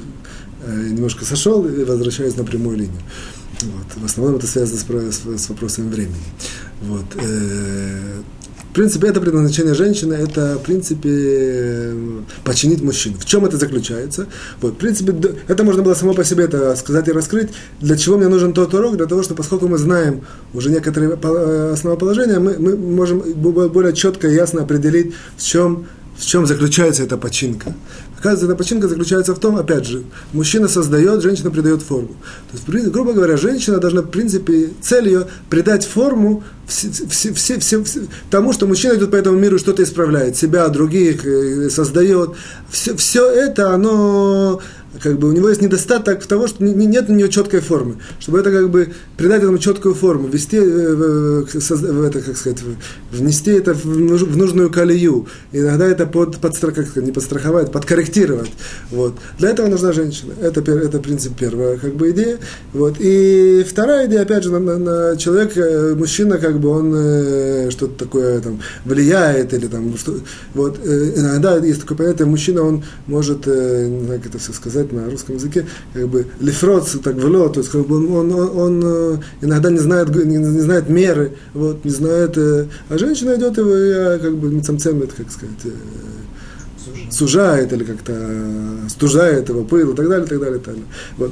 [0.66, 3.02] э, немножко сошел и возвращаюсь на прямую линию.
[3.62, 4.02] Вот.
[4.02, 6.16] В основном это связано с, с, с вопросами времени.
[6.82, 7.06] Вот.
[8.70, 11.94] Э, в принципе, это предназначение женщины, это, в принципе,
[12.44, 13.18] починить мужчину.
[13.20, 14.28] В чем это заключается?
[14.62, 15.14] Вот, в принципе,
[15.48, 17.50] это можно было само по себе это сказать и раскрыть.
[17.82, 18.98] Для чего мне нужен тот урок?
[18.98, 20.22] Для того, что поскольку мы знаем
[20.54, 21.14] уже некоторые
[21.74, 25.88] основоположения, мы, мы можем более четко и ясно определить, в чем
[26.20, 27.74] в чем заключается эта починка?
[28.20, 30.04] Оказывается, эта починка заключается в том, опять же,
[30.34, 32.16] мужчина создает, женщина придает форму.
[32.52, 37.60] То есть, грубо говоря, женщина должна, в принципе, цель ее придать форму все, все, все,
[37.60, 41.70] все, все, тому, что мужчина идет по этому миру и что-то исправляет, себя, других, э,
[41.70, 42.32] создает.
[42.70, 44.62] Все, все это, оно
[45.02, 47.98] как бы у него есть недостаток того, что нет у него четкой формы.
[48.20, 52.60] Чтобы это как бы придать этому четкую форму, ввести, э, в, это, как сказать,
[53.12, 55.28] внести это в, нужную колею.
[55.52, 58.52] Иногда это под, под как сказать, не подстраховать, подкорректировать.
[58.90, 59.16] Вот.
[59.38, 60.34] Для этого нужна женщина.
[60.42, 62.40] Это, это принцип первая как бы идея.
[62.74, 62.96] Вот.
[63.00, 67.70] И вторая идея, опять же, на, на, на человек, э, мужчина, как бы он э,
[67.72, 70.16] что-то такое там влияет или там что,
[70.54, 74.92] вот иногда есть такое понятие, мужчина, он может, не знаю, как это все сказать, сказать
[74.94, 78.82] на русском языке, как бы лифроц, так вло, то есть как бы он, он, он,
[78.84, 83.58] э, иногда не знает, не, не знает меры, вот, не знает, э, а женщина идет
[83.58, 88.14] его, и как бы мецамцемет, как сказать, э, сужает или как-то
[88.88, 90.90] стужает его пыл и так далее, и так далее, и так далее.
[91.18, 91.32] Вот.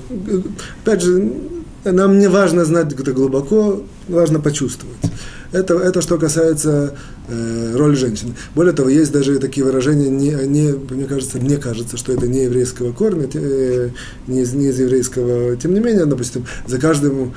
[0.83, 1.33] Опять же,
[1.83, 4.97] нам не важно знать это глубоко, важно почувствовать.
[5.51, 6.95] Это, это что касается
[7.27, 8.33] э, роли женщины.
[8.55, 12.43] Более того, есть даже такие выражения, не, не, мне кажется, мне кажется, что это не
[12.43, 13.89] еврейского корня, э,
[14.27, 15.55] не, из, не из еврейского.
[15.55, 17.33] Тем не менее, допустим, за каждым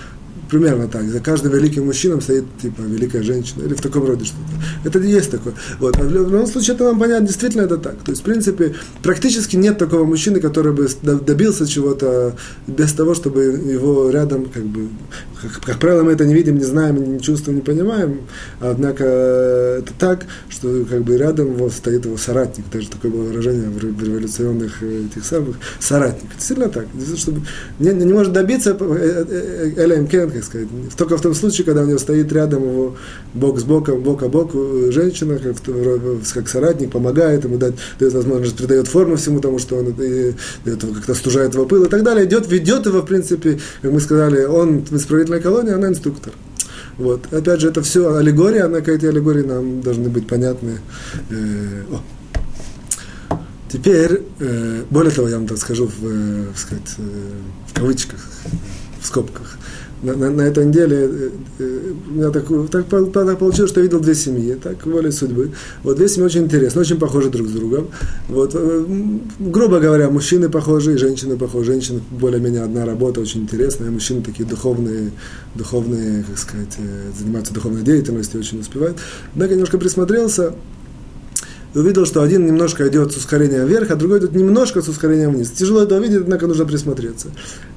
[0.51, 1.05] примерно так.
[1.05, 4.89] За каждым великим мужчиной стоит, типа, великая женщина, или в таком роде что-то.
[4.89, 5.55] Это есть такое.
[5.79, 5.97] Вот.
[5.97, 7.97] А в любом случае, это вам понятно, действительно это так.
[8.05, 12.37] То есть, в принципе, практически нет такого мужчины, который бы добился чего-то
[12.67, 14.89] без того, чтобы его рядом, как бы,
[15.41, 18.21] как, как правило, мы это не видим, не знаем, не чувствуем, не понимаем.
[18.61, 22.65] Однако это так, что как бы рядом его стоит его соратник.
[22.73, 26.35] Даже такое было выражение в революционных э, этих самых соратник.
[26.37, 26.87] Действительно так.
[27.17, 27.43] Чтобы
[27.79, 31.83] не, не может добиться э, э, Элем Кен, как сказать, только в том случае, когда
[31.83, 32.97] у него стоит рядом его
[33.35, 34.53] бок с боком, бок о бок
[34.91, 35.57] женщина, как,
[36.35, 39.95] как соратник, помогает ему, дает, дает возможность, придает форму всему тому, что он
[40.65, 44.45] как-то стужает его пыл и так далее, идет, ведет его, в принципе, как мы сказали,
[44.45, 46.33] он в исправительной колонии, она инструктор.
[46.97, 47.33] Вот.
[47.33, 50.81] Опять же, это все аллегория, однако эти аллегории нам должны быть понятны.
[51.31, 51.85] Э.
[53.73, 56.97] Теперь, э, более того, я вам так скажу в, э, сказать,
[57.69, 58.21] в кавычках,
[59.01, 59.57] в скобках
[60.03, 63.85] на, на, на этой неделе э, э, у меня так, так, так получилось, что я
[63.85, 65.53] видел две семьи, так волей судьбы.
[65.83, 67.89] Вот две семьи очень интересны, очень похожи друг с другом.
[68.29, 68.85] Вот, э,
[69.39, 71.71] грубо говоря, мужчины похожи, женщины похожи.
[71.71, 75.13] Женщины более-менее одна работа очень интересная, мужчины такие духовные,
[75.55, 76.77] духовные, как сказать,
[77.17, 78.99] занимаются духовной деятельностью, очень успевают.
[79.35, 80.55] Однако немножко присмотрелся,
[81.75, 85.33] и увидел, что один немножко идет с ускорением вверх, а другой идет немножко с ускорением
[85.33, 85.51] вниз.
[85.51, 87.29] Тяжело это увидеть, однако нужно присмотреться.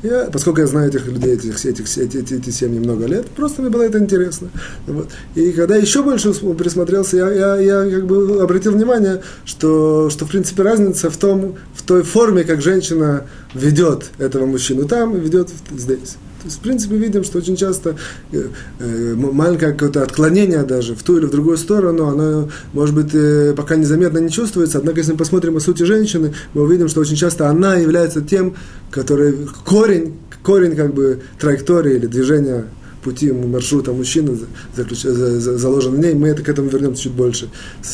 [0.02, 3.62] Я, поскольку я знаю этих людей, этих, этих, эти, эти, эти семьи много лет, просто
[3.62, 4.50] мне было это интересно.
[4.88, 5.10] Вот.
[5.36, 10.30] И когда еще больше присмотрелся, я, я, я как бы обратил внимание, что, что в
[10.30, 16.18] принципе разница в, том, в той форме, как женщина ведет этого мужчину там ведет здесь.
[16.44, 17.96] То есть, в принципе, видим, что очень часто
[18.34, 23.12] э, э, маленькое какое-то отклонение даже в ту или в другую сторону, оно, может быть,
[23.14, 27.00] э, пока незаметно не чувствуется, однако, если мы посмотрим о сути женщины, мы увидим, что
[27.00, 28.56] очень часто она является тем,
[28.92, 32.66] который корень, корень как бы траектории или движения
[33.06, 34.38] пути маршрута мужчины
[34.76, 35.04] заключ...
[35.04, 36.14] заложен в ней.
[36.14, 37.50] Мы это к этому вернемся чуть больше,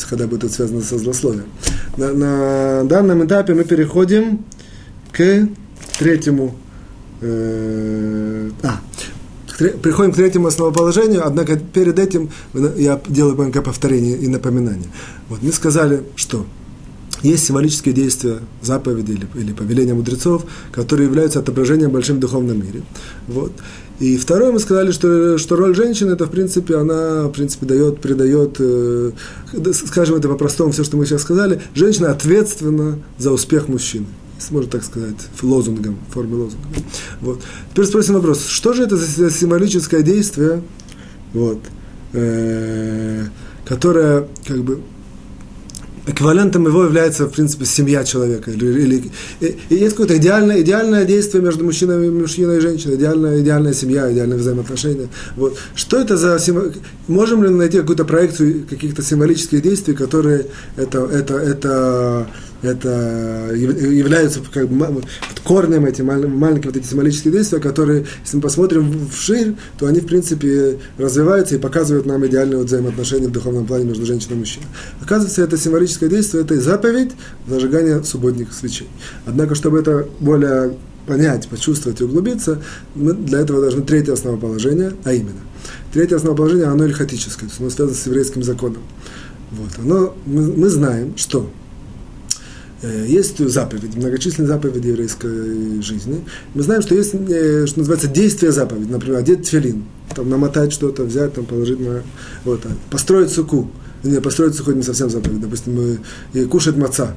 [0.08, 1.46] когда будет это связано со злословием.
[1.96, 4.44] На, на данном этапе мы переходим
[5.12, 5.48] к
[6.00, 6.56] третьему
[7.22, 8.80] Э, а,
[9.82, 12.30] приходим к третьему основоположению, однако перед этим
[12.76, 14.88] я делаю маленькое повторение и напоминание.
[15.28, 16.46] Вот мы сказали, что
[17.22, 22.82] есть символические действия заповеди или, или повеления мудрецов, которые являются отображением большим духовном мире.
[23.28, 23.52] Вот.
[23.98, 28.00] И второе, мы сказали, что, что роль женщины, это, в принципе, она, в принципе, дает,
[28.00, 29.10] придает, э,
[29.74, 34.06] скажем это по-простому, все, что мы сейчас сказали, женщина ответственна за успех мужчины
[34.50, 36.56] можно так сказать, лозунгом, в лозунга.
[37.20, 37.42] Вот.
[37.70, 40.62] Теперь спросим вопрос, что же это за символическое действие,
[41.32, 41.60] вот,
[42.12, 43.26] э,
[43.64, 44.80] которое как бы
[46.06, 48.50] эквивалентом его является, в принципе, семья человека.
[48.50, 53.40] Или, или, и, и есть какое-то идеальное, идеальное действие между мужчиной, мужчиной и женщиной, идеальная,
[53.40, 55.08] идеальная семья, идеальное взаимоотношения.
[55.36, 55.58] Вот.
[55.74, 56.38] Что это за...
[57.08, 62.26] Можем ли найти какую-то проекцию каких-то символических действий, которые это, это, это
[62.62, 65.02] это являются как бы
[65.44, 70.06] корнем эти маленькие вот эти символические действия, которые, если мы посмотрим вширь, то они, в
[70.06, 74.66] принципе, развиваются и показывают нам идеальные вот взаимоотношения в духовном плане между женщиной и мужчиной.
[75.00, 77.12] Оказывается, это символическое действие, это заповедь
[77.48, 78.88] зажигания субботних свечей.
[79.26, 82.62] Однако, чтобы это более понять, почувствовать и углубиться,
[82.94, 85.40] мы для этого должны третье основоположение, а именно.
[85.92, 88.82] Третье основоположение, оно ильхатическое, то есть оно связано с еврейским законом.
[89.50, 89.70] Вот.
[89.78, 91.50] Оно, мы, мы знаем, что
[92.82, 96.24] есть заповеди, многочисленные заповеди еврейской жизни.
[96.54, 98.90] Мы знаем, что есть, э, что называется, действие заповеди.
[98.90, 102.02] Например, одеть тфилин, там, намотать что-то, взять, там, положить на...
[102.44, 103.70] Вот, построить суку.
[104.02, 105.40] Не, построить суку не совсем заповедь.
[105.40, 105.98] Допустим,
[106.32, 107.14] и кушать маца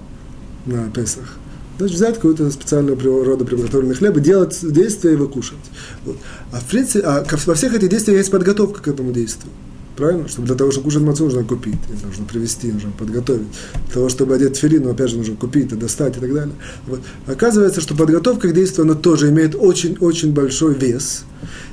[0.66, 1.38] на Песах.
[1.78, 5.58] Значит, взять какую-то специального рода приготовленный хлеб и делать действие его кушать.
[6.06, 6.18] Вот.
[6.52, 9.52] А в принципе, а во всех этих действиях есть подготовка к этому действию.
[9.96, 10.28] Правильно?
[10.28, 13.48] Чтобы для того, чтобы кушать мацу, нужно купить, нужно привезти, нужно подготовить.
[13.86, 16.56] Для того, чтобы одеть филин, опять же, нужно купить, и достать и так далее.
[16.88, 17.02] Вот.
[17.28, 21.26] Оказывается, что подготовка к действию, она тоже имеет очень-очень большой вес.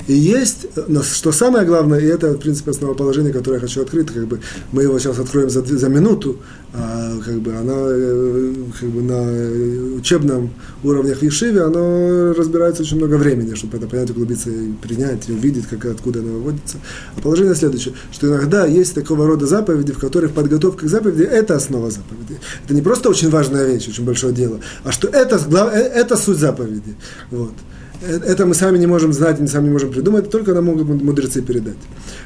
[0.06, 4.08] И есть, но что самое главное, и это, в принципе, основоположение, которое я хочу открыть,
[4.08, 4.40] как бы
[4.72, 6.38] мы его сейчас откроем за, за минуту,
[6.72, 10.50] а, как бы она э, как бы на учебном
[10.84, 15.32] уровне в Ешиве, оно разбирается очень много времени, чтобы это понять, углубиться и принять, и
[15.32, 16.78] увидеть, как, откуда оно выводится.
[17.16, 21.56] А положение следующее, что иногда есть такого рода заповеди, в которых подготовка к заповеди– это
[21.56, 22.38] основа заповеди.
[22.64, 25.40] Это не просто очень важная вещь, очень большое дело, а что это,
[25.72, 26.94] э, это суть заповеди.
[27.32, 27.52] Вот.
[28.00, 30.64] Э, это мы сами не можем знать, мы сами не можем придумать, это только нам
[30.64, 31.76] могут мудрецы передать.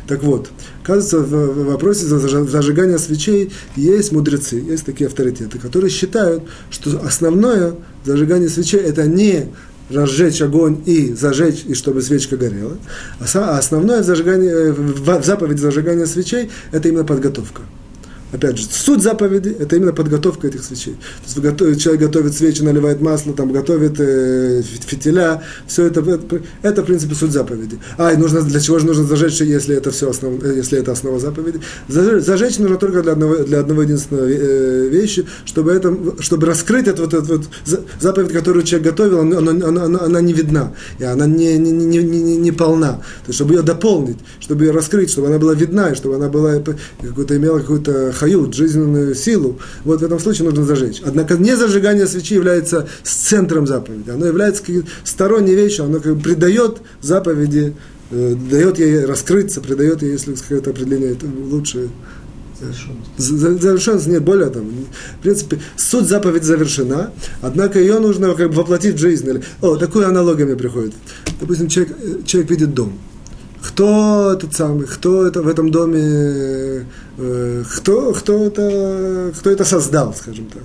[0.06, 0.48] Так вот,
[0.82, 8.48] кажется, в вопросе зажигания свечей есть мудрецы, есть такие авторитеты, которые считают, что основное зажигание
[8.48, 9.48] свечей это не
[9.90, 12.78] разжечь огонь и зажечь, и чтобы свечка горела,
[13.20, 17.62] а основное в, зажигании, э, в заповеди зажигания свечей это именно подготовка.
[18.34, 20.96] Опять же, суть заповеди– это именно подготовка этих свечей.
[21.56, 26.82] То есть человек готовит свечи, наливает масло, там, готовит э, фитиля, все это, это, это,
[26.82, 27.78] в принципе, суть заповеди.
[27.96, 30.90] А, и нужно, для чего же нужно зажечь, если это, все основ, э, если это
[30.90, 31.60] основа заповеди?
[31.86, 37.02] Зажечь, нужно только для одного, для одного единственного э, вещи, чтобы, это, чтобы раскрыть эту
[37.02, 37.48] вот, эту вот
[38.00, 41.98] заповедь, которую человек готовил, она, она, она, она не видна, и она не, не, не,
[41.98, 42.94] не, не полна.
[42.94, 46.28] То есть, чтобы ее дополнить, чтобы ее раскрыть, чтобы она была видна, и чтобы она
[46.28, 46.60] была,
[47.00, 51.02] какую-то, имела какую-то хают, жизненную силу, вот в этом случае нужно зажечь.
[51.04, 54.10] Однако не зажигание свечи является центром заповеди.
[54.10, 54.62] Оно является
[55.04, 57.74] сторонней вещью, оно как бы придает заповеди,
[58.10, 61.90] э, дает ей раскрыться, придает ей, если какое-то определение это лучше,
[63.18, 64.64] Завершенность нет, более того,
[65.18, 67.10] в принципе, суть заповедь завершена,
[67.42, 69.28] однако ее нужно как бы воплотить в жизнь.
[69.60, 70.94] О, такую аналогию мне приходит.
[71.40, 72.98] Допустим, человек, человек видит дом.
[73.66, 76.86] Кто этот самый, кто это в этом доме,
[77.18, 80.64] э, кто, кто, это, кто это создал, скажем так.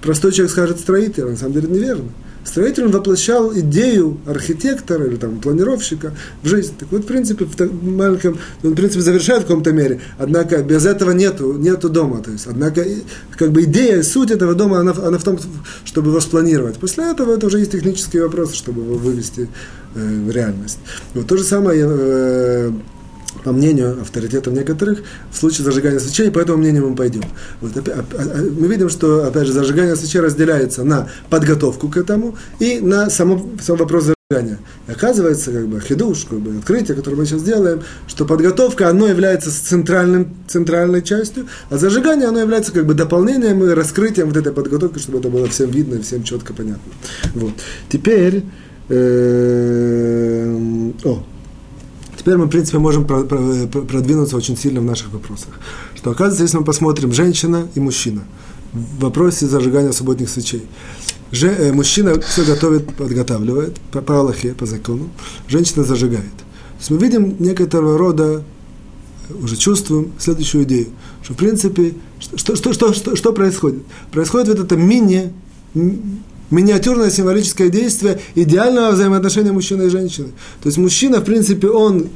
[0.00, 2.08] Простой человек скажет строитель, а на самом деле неверно.
[2.42, 6.72] Строитель он воплощал идею архитектора или там, планировщика в жизнь.
[6.78, 10.00] Так вот, в принципе, в маленьком, он, в принципе, завершает в каком-то мере.
[10.18, 12.22] Однако без этого нету, нету дома.
[12.22, 12.84] То есть, однако,
[13.36, 15.38] как бы идея, суть этого дома, она, она в том,
[15.84, 16.76] чтобы его спланировать.
[16.76, 19.50] После этого это уже есть технические вопросы, чтобы его вывести
[19.94, 20.78] э, в реальность.
[21.14, 22.72] Вот то же самое э,
[23.44, 25.00] по мнению авторитетов некоторых,
[25.30, 27.24] в случае зажигания свечей, по этому мнению мы пойдем.
[27.60, 32.36] Вот, а, а, мы видим, что, опять же, зажигание свечей разделяется на подготовку к этому
[32.58, 34.58] и на само, сам вопрос зажигания.
[34.88, 39.06] И оказывается, как бы, хидуш, как бы, открытие, которое мы сейчас делаем, что подготовка, оно
[39.06, 44.52] является центральным, центральной частью, а зажигание, оно является как бы дополнением и раскрытием вот этой
[44.52, 46.92] подготовки, чтобы это было всем видно и всем четко понятно.
[47.34, 47.54] Вот.
[47.88, 48.44] Теперь,
[51.04, 51.22] о,
[52.16, 55.58] Теперь мы, в принципе, можем продвинуться очень сильно в наших вопросах.
[55.94, 58.24] Что оказывается, если мы посмотрим женщина и мужчина
[58.72, 60.66] в вопросе зажигания субботних свечей.
[61.32, 65.08] Же, э, мужчина все готовит, подготавливает по, по Аллахе, по закону,
[65.48, 66.24] женщина зажигает.
[66.24, 68.44] То есть мы видим некоторого рода,
[69.40, 70.88] уже чувствуем следующую идею,
[71.22, 73.82] что в принципе, что, что, что, что, что происходит?
[74.10, 75.32] Происходит вот это мини,
[76.50, 80.28] миниатюрное символическое действие идеального взаимоотношения мужчины и женщины.
[80.62, 82.08] То есть мужчина, в принципе, он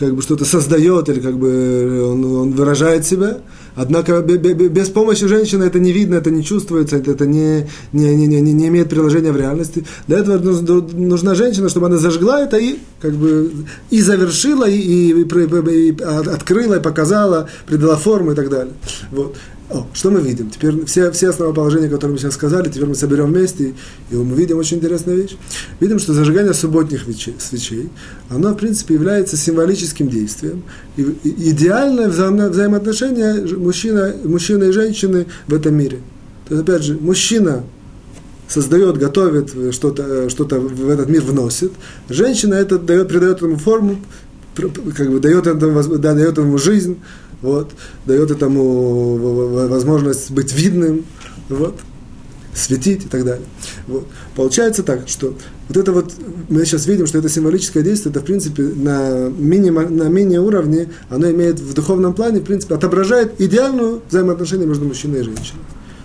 [0.00, 3.40] как бы что-то создает или как бы он, он выражает себя,
[3.76, 8.26] однако без помощи женщины это не видно, это не чувствуется, это, это не, не, не,
[8.26, 9.84] не, не имеет приложения в реальности.
[10.06, 13.52] Для этого нужна женщина, чтобы она зажгла это и как бы
[13.90, 18.72] и завершила, и, и, и, и открыла, и показала, придала форму и так далее.
[19.12, 19.36] Вот.
[19.70, 20.50] О, что мы видим?
[20.50, 23.74] Теперь все, все основоположения, которые мы сейчас сказали, теперь мы соберем вместе,
[24.10, 25.36] и мы видим очень интересную вещь.
[25.78, 27.04] Видим, что зажигание субботних
[27.38, 27.88] свечей,
[28.28, 30.64] оно, в принципе, является символическим действием.
[30.96, 36.00] И, и идеальное взаимо, взаимоотношение мужчина, мужчины и женщины в этом мире.
[36.48, 37.62] То есть, опять же, мужчина
[38.48, 41.70] создает, готовит, что-то что в этот мир вносит.
[42.08, 44.00] Женщина это дает, придает ему форму,
[44.96, 46.98] как бы дает этому, да, дает ему жизнь,
[47.42, 47.72] вот,
[48.06, 49.16] дает этому
[49.68, 51.04] возможность быть видным,
[51.48, 51.78] вот,
[52.54, 53.46] светить и так далее.
[53.86, 54.06] Вот.
[54.34, 55.34] Получается так, что
[55.68, 56.12] вот это вот,
[56.48, 61.30] мы сейчас видим, что это символическое действие, это в принципе на мини, на мини-уровне, оно
[61.30, 65.62] имеет в духовном плане, в принципе, отображает идеальную взаимоотношение между мужчиной и женщиной.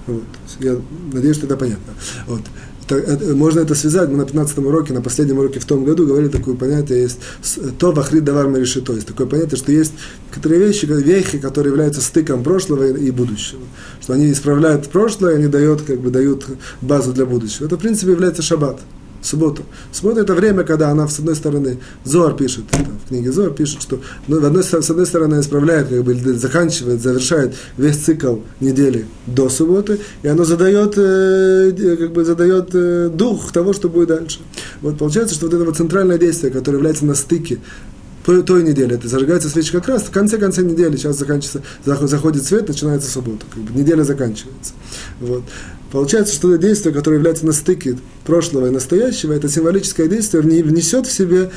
[0.08, 0.24] Вот.
[0.60, 0.78] Я
[1.12, 1.94] надеюсь, что это понятно.
[2.28, 2.42] Вот
[2.90, 6.56] можно это связать, мы на 15 уроке, на последнем уроке в том году говорили такое
[6.56, 7.20] понятие, есть
[7.80, 9.94] то вахрит давар мереши, то есть такое понятие, что есть
[10.30, 13.62] некоторые вещи, вехи, которые являются стыком прошлого и будущего,
[14.02, 16.46] что они исправляют прошлое, они дают, как бы, дают
[16.82, 17.66] базу для будущего.
[17.66, 18.80] Это, в принципе, является шаббат
[19.26, 19.64] субботу.
[19.92, 22.66] Суббота– это время, когда она, с одной стороны, Зор пишет,
[23.06, 27.56] в книге Зор пишет, что ну, одной, с одной стороны исправляет, как бы, заканчивает, завершает
[27.78, 33.74] весь цикл недели до субботы, и оно задает, э, как бы, задает э, дух того,
[33.74, 34.40] что будет дальше.
[34.82, 37.60] Вот получается, что вот это вот центральное действие, которое является на стыке
[38.26, 38.96] той недели.
[38.96, 40.98] Это зажигается свечка как раз в конце конце недели.
[40.98, 43.46] Сейчас заканчивается, заходит свет, начинается суббота.
[43.54, 44.74] Как бы неделя заканчивается.
[45.20, 45.44] Вот.
[45.96, 51.08] Получается, что это действие, которое является на стыке прошлого и настоящего, это символическое действие внесет
[51.08, 51.52] в себе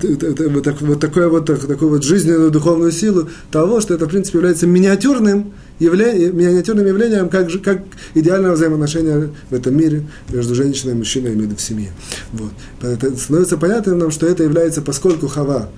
[0.00, 4.38] вот, так, вот, такое вот, такую вот жизненную духовную силу того, что это, в принципе,
[4.38, 6.12] является миниатюрным, явля...
[6.12, 7.82] миниатюрным явлением, как, как
[8.14, 11.90] идеального взаимоотношения в этом мире между женщиной и мужчиной, имею в семье.
[12.32, 12.52] Вот.
[12.80, 15.68] Это становится понятным нам, что это является, поскольку Хава,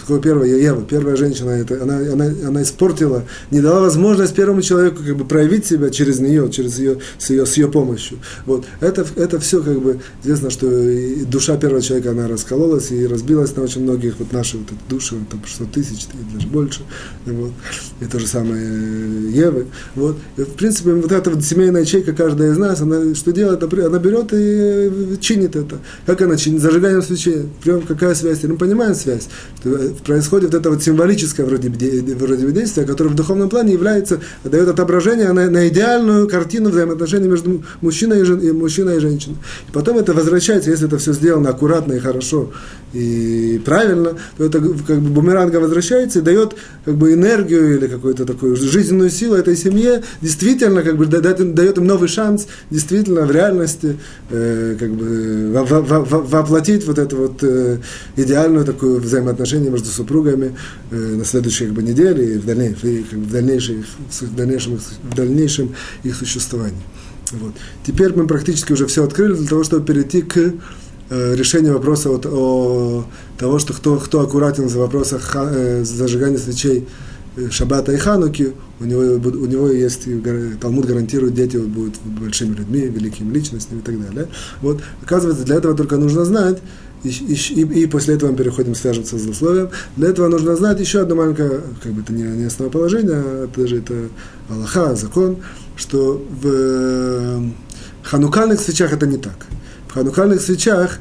[0.00, 5.02] такое первая Ева, первая женщина, это, она, она, она испортила, не дала возможность первому человеку
[5.04, 8.18] как бы проявить себя через нее, через ее, с ее, с ее помощью.
[8.46, 8.64] Вот.
[8.80, 10.68] Это, это все как бы известно, что
[11.26, 15.16] душа первого человека, она раскололась и разбилась на очень многих вот наши вот эти души,
[15.30, 16.80] там 600 тысяч и даже больше.
[17.26, 17.52] Вот.
[18.00, 18.62] И то же самое
[19.30, 19.66] Евы.
[19.94, 20.16] Вот.
[20.36, 23.62] И, в принципе, вот эта вот семейная ячейка, каждая из нас, она что делает?
[23.62, 25.78] Она берет и чинит это.
[26.06, 26.60] Как она чинит?
[26.60, 27.48] Зажиганием свечей.
[27.62, 28.42] Прям какая связь?
[28.42, 29.28] Мы понимаем связь
[30.04, 35.32] происходит это вот символическое вроде, вроде бы действие, которое в духовном плане является, дает отображение
[35.32, 39.36] на, на идеальную картину взаимоотношений между мужчиной и, жен, и, мужчиной и женщиной.
[39.68, 42.50] И потом это возвращается, если это все сделано аккуратно и хорошо
[42.92, 48.24] и правильно, то это как бы бумеранга возвращается и дает как бы энергию или какую-то
[48.24, 53.98] такую жизненную силу этой семье, действительно как бы дает, им новый шанс, действительно в реальности
[54.30, 57.78] э, как бы воплотить вот эту вот э,
[58.16, 60.56] идеальную такую взаимоотношение между супругами
[60.90, 64.34] э, на следующей как бы, неделе и в, дальней, и, как бы, в, дальнейшем, в,
[64.34, 66.82] дальнейшем, в дальнейшем их существовании.
[67.32, 67.52] Вот.
[67.86, 70.54] Теперь мы практически уже все открыли для того, чтобы перейти к
[71.10, 73.04] э, решению вопроса вот, о
[73.38, 76.88] того, что кто, кто аккуратен за вопросах э, зажигания свечей
[77.36, 80.08] э, Шаббата и Хануки, у него, у него есть,
[80.60, 84.28] Талмуд гарантирует, дети будут большими людьми, великими личностями и так далее.
[84.62, 86.58] Вот, оказывается, для этого только нужно знать,
[87.02, 89.70] и, и, и после этого мы переходим, свяжемся с условием.
[89.96, 93.78] Для этого нужно знать еще одно маленькое, как бы это не, не основоположение, а даже
[93.78, 93.94] это
[94.50, 95.38] Аллаха, закон,
[95.76, 97.40] что в э,
[98.02, 99.46] ханукальных свечах это не так.
[99.90, 101.00] В ханукальных свечах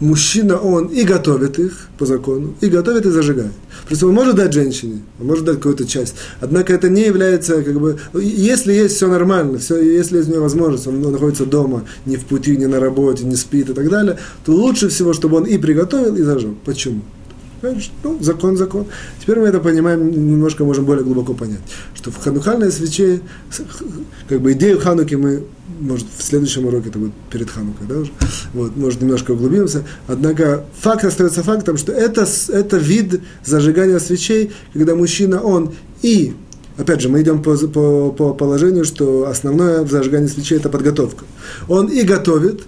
[0.00, 3.52] мужчина, он и готовит их по закону, и готовит и зажигает.
[3.86, 6.14] Просто он может дать женщине, он может дать какую-то часть.
[6.38, 10.42] Однако это не является, как бы, если есть все нормально, все, если есть у него
[10.42, 14.18] возможность, он находится дома, не в пути, не на работе, не спит и так далее,
[14.44, 16.54] то лучше всего, чтобы он и приготовил, и зажег.
[16.66, 17.00] Почему?
[17.60, 18.86] Ну, закон, закон.
[19.20, 21.60] Теперь мы это понимаем, немножко можем более глубоко понять,
[21.94, 23.20] что в ханухальной свече,
[24.28, 25.44] как бы идею Хануки мы,
[25.80, 28.12] может, в следующем уроке, это будет перед Ханукой, да, уже,
[28.54, 34.94] вот, может, немножко углубимся, однако факт остается фактом, что это, это вид зажигания свечей, когда
[34.94, 36.34] мужчина, он и
[36.76, 41.24] Опять же, мы идем по, по, по положению, что основное в зажигании свечей– это подготовка.
[41.66, 42.66] Он и готовит,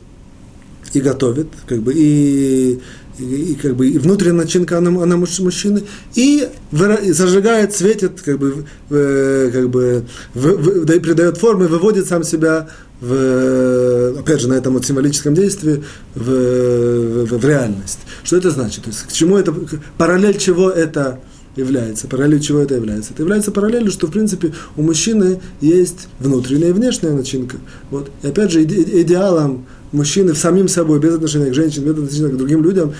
[0.92, 2.80] и готовит, как бы, и
[3.24, 9.50] и, как бы и внутренняя начинка она, она мужчины, и, зажигает, светит, как бы, в,
[9.50, 10.04] как бы
[10.34, 12.68] в, в, да и придает формы, выводит сам себя
[13.00, 15.82] в, опять же, на этом вот символическом действии
[16.14, 18.00] в, в, в реальность.
[18.22, 18.84] Что это значит?
[18.84, 19.54] То есть, к чему это,
[19.96, 21.20] параллель чего это
[21.56, 23.12] является, параллель чего это является?
[23.12, 27.56] Это является параллелью, что, в принципе, у мужчины есть внутренняя и внешняя начинка.
[27.90, 28.10] Вот.
[28.22, 32.28] И опять же, иде, идеалом мужчины в самим собой, без отношения к женщинам, без отношения
[32.28, 32.92] к другим людям,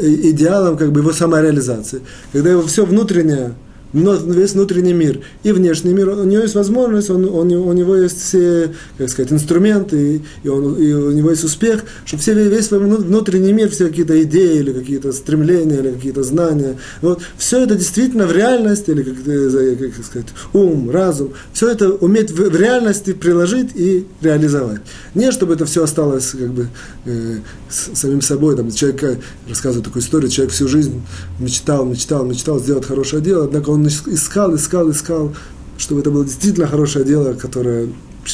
[0.00, 2.02] идеалом как бы его самореализации.
[2.32, 3.54] Когда его все внутреннее
[3.92, 8.20] весь внутренний мир и внешний мир, у него есть возможность, он, он, у него есть
[8.20, 12.80] все, как сказать, инструменты, и, он, и у него есть успех, чтобы все, весь свой
[12.80, 18.26] внутренний мир, все какие-то идеи, или какие-то стремления, или какие-то знания, вот, все это действительно
[18.26, 23.70] в реальности, или как, как сказать, ум, разум, все это уметь в, в реальности приложить
[23.74, 24.80] и реализовать.
[25.14, 26.68] Не чтобы это все осталось как бы
[27.04, 27.38] э,
[27.68, 29.18] с самим собой, там, человек,
[29.48, 31.02] рассказывает такую историю, человек всю жизнь
[31.38, 35.34] мечтал, мечтал, мечтал сделать хорошее дело, однако он искал, искал, искал,
[35.78, 37.88] чтобы это было действительно хорошее дело, которое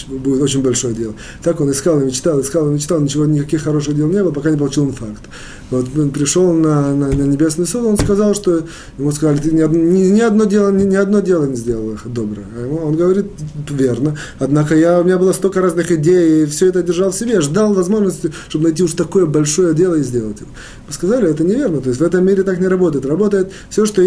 [0.09, 1.14] будет очень большое дело.
[1.43, 4.51] Так он искал и мечтал, искал и мечтал, ничего, никаких хороших дел не было, пока
[4.51, 5.22] не получил инфаркт.
[5.70, 8.64] Вот он пришел на, на, на небесный суд, он сказал, что
[8.97, 12.47] ему сказали, ты ни, ни, ни, одно, дело, ни, ни одно дело не сделал доброе.
[12.57, 13.26] А ему, он говорит,
[13.68, 17.41] верно, однако я, у меня было столько разных идей, и все это держал в себе,
[17.41, 20.51] ждал возможности, чтобы найти уж такое большое дело и сделать его.
[20.86, 23.05] Мы сказали, это неверно, то есть в этом мире так не работает.
[23.05, 24.03] Работает все, что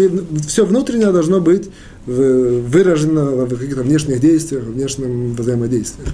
[0.48, 1.70] все внутреннее должно быть
[2.06, 6.04] выражено в каких-то внешних действиях, внешнем взаимодействии.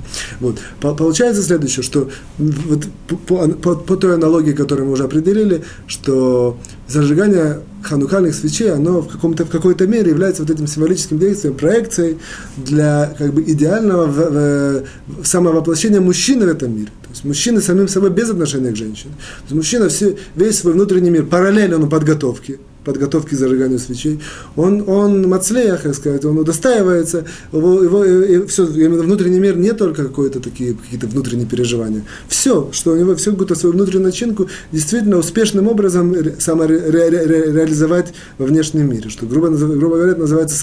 [0.40, 0.58] Вот.
[0.80, 2.84] Получается следующее, что вот
[3.26, 6.58] по, по, по той аналогии, которую мы уже определили, что
[6.88, 12.18] зажигание ханукальных свечей, оно в, каком-то, в какой-то мере является вот этим символическим действием, проекцией
[12.56, 16.90] для как бы, идеального в, в, самовоплощения мужчины в этом мире.
[17.02, 19.12] То есть мужчина самим собой без отношения к женщине.
[19.16, 22.58] То есть мужчина все, весь свой внутренний мир параллельно он подготовке,
[22.88, 24.18] подготовки к зажиганию свечей,
[24.56, 29.72] он, он мацлеях, так сказать, он удостаивается, его, его, и все, именно внутренний мир не
[29.72, 32.04] только какое-то такие, какие-то внутренние переживания.
[32.28, 38.90] Все, что у него, все какую-то свою внутреннюю начинку действительно успешным образом самореализовать во внешнем
[38.90, 40.56] мире, что, грубо, грубо говоря, называется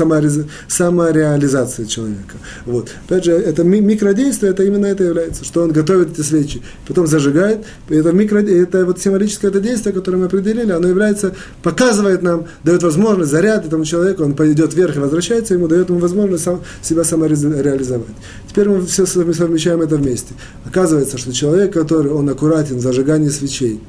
[0.67, 2.37] самореализация человека.
[2.65, 2.89] Вот.
[3.05, 7.59] Опять же, это микродействие, это именно это является, что он готовит эти свечи, потом зажигает,
[7.89, 12.45] это, микро, это вот символическое это действие, которое мы определили, оно является, показывает дает нам,
[12.63, 16.61] дает возможность, заряд этому человеку, он пойдет вверх и возвращается ему, дает ему возможность сам,
[16.81, 18.07] себя самореализовать.
[18.47, 20.33] Теперь мы все совмещаем это вместе.
[20.65, 23.81] Оказывается, что человек, который, он аккуратен в зажигании свечей,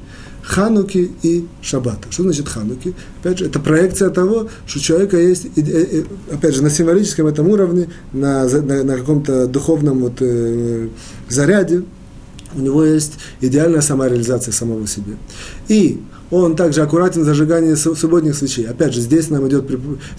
[0.43, 2.09] Хануки и Шаббата.
[2.09, 2.93] Что значит Хануки?
[3.21, 5.47] Опять же, это проекция того, что у человека есть,
[6.31, 10.87] опять же, на символическом этом уровне, на, на, на каком-то духовном вот, э,
[11.27, 11.83] заряде,
[12.55, 15.17] у него есть идеальная самореализация самого себе.
[15.67, 16.01] И
[16.31, 18.67] он также аккуратен в зажигании субботних свечей.
[18.67, 19.65] Опять же, здесь нам идет,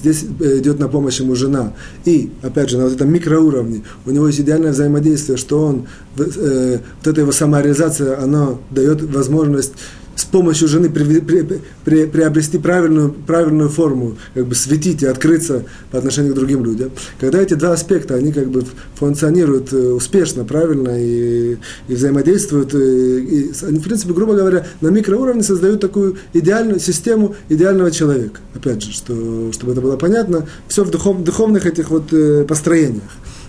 [0.01, 1.75] здесь э, идет на помощь ему жена.
[2.05, 5.87] И, опять же, на вот этом микроуровне у него есть идеальное взаимодействие, что он,
[6.17, 9.73] э, вот эта его самореализация, она дает возможность
[10.19, 15.65] с помощью жены при, при, при, приобрести правильную, правильную форму, как бы светить и открыться
[15.93, 16.91] по отношению к другим людям.
[17.21, 18.65] Когда эти два аспекта, они как бы
[18.97, 21.57] функционируют э, успешно, правильно и,
[21.87, 26.81] и взаимодействуют, и, э, и они, в принципе, грубо говоря, на микроуровне создают такую идеальную
[26.81, 28.41] систему идеального человека.
[28.55, 33.05] Опять же, что, чтобы это было понятно, все в духов, духовных этих вот э, построениях.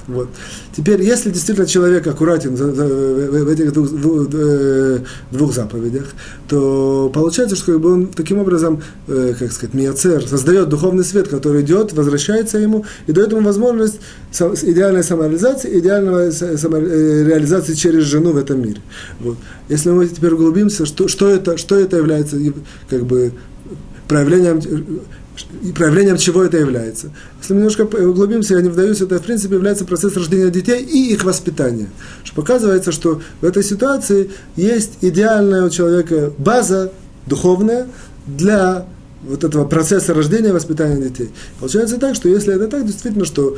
[0.09, 0.29] Вот.
[0.75, 4.99] Теперь, если действительно человек аккуратен в, этих двух, в, э,
[5.31, 6.07] двух заповедях,
[6.47, 11.93] то получается, что он таким образом, э, как сказать, миоцер, создает духовный свет, который идет,
[11.93, 13.99] возвращается ему и дает ему возможность
[14.31, 18.81] идеальной самореализации, идеальной самореализации через жену в этом мире.
[19.19, 19.37] Вот.
[19.69, 22.37] Если мы теперь углубимся, что, что, это, что это является
[22.89, 23.31] как бы
[24.07, 24.59] проявлением
[25.63, 27.11] и проявлением чего это является.
[27.39, 31.13] Если мы немножко углубимся, я не вдаюсь, это в принципе является процесс рождения детей и
[31.13, 31.89] их воспитания.
[32.23, 36.91] Что показывается, что в этой ситуации есть идеальная у человека база
[37.25, 37.87] духовная
[38.25, 38.85] для
[39.23, 41.31] вот этого процесса рождения и воспитания детей.
[41.59, 43.57] Получается так, что если это так, действительно, что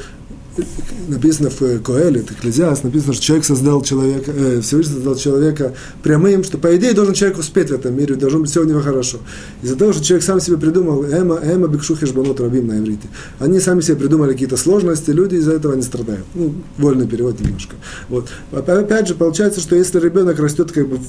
[1.08, 5.74] написано в Коэле, Экклезиас, написано, что человек создал человека, э, Всевышний создал человека
[6.04, 8.82] прямым, что по идее должен человек успеть в этом мире, должно быть все у него
[8.82, 9.20] хорошо.
[9.62, 13.08] Из-за того, что человек сам себе придумал, эма, эма бикшу хешбанот рабим на иврите.
[13.39, 16.26] Они сами себе придумали какие-то сложности, люди из-за этого не страдают.
[16.34, 17.76] Ну, вольный перевод немножко.
[18.10, 18.30] Вот.
[18.52, 20.99] Опять же, получается, что если ребенок растет как бы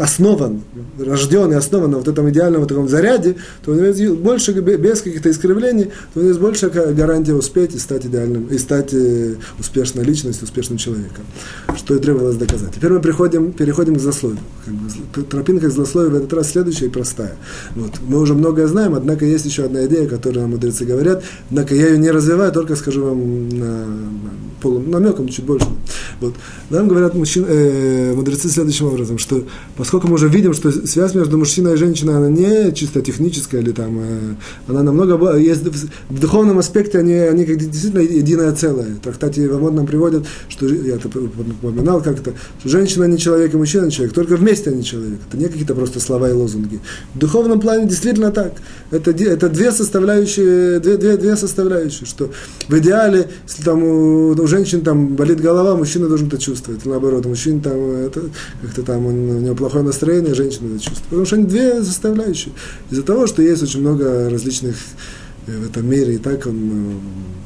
[0.00, 0.62] основан,
[0.98, 4.52] рожден и основан на вот этом идеальном вот таком заряде, то у него есть больше,
[4.52, 8.58] без каких-то искривлений, то у него есть большая гарантия успеть и стать идеальным идеальным, и
[8.58, 11.24] стать э, успешной личностью, успешным человеком.
[11.76, 12.74] Что и требовалось доказать.
[12.74, 14.40] Теперь мы приходим, переходим к злословию.
[14.64, 17.36] Как бы, тропинка к злословию в этот раз следующая и простая.
[17.74, 17.92] Вот.
[18.06, 21.88] Мы уже многое знаем, однако есть еще одна идея, которую нам мудрецы говорят, однако я
[21.88, 23.86] ее не развиваю, только скажу вам на,
[24.60, 25.66] полу, намеком чуть больше.
[26.20, 26.34] Вот.
[26.70, 29.44] Нам говорят мужчин, э, мудрецы следующим образом, что
[29.76, 33.72] поскольку мы уже видим, что связь между мужчиной и женщиной, она не чисто техническая, или
[33.72, 34.34] там, э,
[34.68, 35.62] она намного, есть
[36.08, 38.94] в духовном аспекте они, они как действительно единое целое.
[38.94, 43.56] В трактате Вавод нам приводят, что, я это упоминал как-то, что женщина не человек и
[43.56, 45.18] мужчина не человек, только вместе они человек.
[45.28, 46.80] Это не какие-то просто слова и лозунги.
[47.14, 48.52] В духовном плане действительно так.
[48.90, 52.30] Это, это две составляющие, две, две, две составляющие, что
[52.68, 56.84] в идеале, если там у, у женщин там болит голова, мужчина должен это чувствовать.
[56.84, 58.22] Наоборот, мужчина там это,
[58.62, 61.04] как-то там у него плохое настроение, женщина это чувствует.
[61.04, 62.52] Потому что они две составляющие.
[62.90, 64.76] Из-за того, что есть очень много различных
[65.46, 67.39] э, в этом мире, и так он э,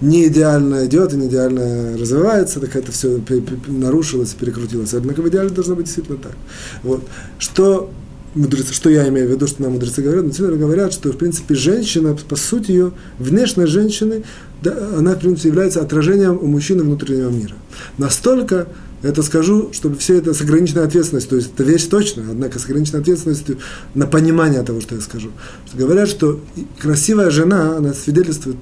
[0.00, 3.20] не идеально идет и не идеально развивается, так это все
[3.66, 4.94] нарушилось, перекрутилось.
[4.94, 6.36] Однако в идеале должно быть действительно так.
[6.82, 7.02] Вот.
[7.38, 7.90] Что
[8.34, 11.54] мудрецы, что я имею в виду, что нам мудрецы говорят, мудрецы говорят, что, в принципе,
[11.54, 14.24] женщина, по сути ее, внешность женщины,
[14.62, 17.54] да, она, в принципе, является отражением у мужчины внутреннего мира.
[17.96, 18.68] Настолько,
[19.02, 22.64] это скажу, чтобы все это с ограниченной ответственностью, то есть это вещь точно, однако с
[22.64, 23.58] ограниченной ответственностью
[23.94, 25.30] на понимание того, что я скажу.
[25.66, 26.40] Что говорят, что
[26.78, 28.56] красивая жена, она свидетельствует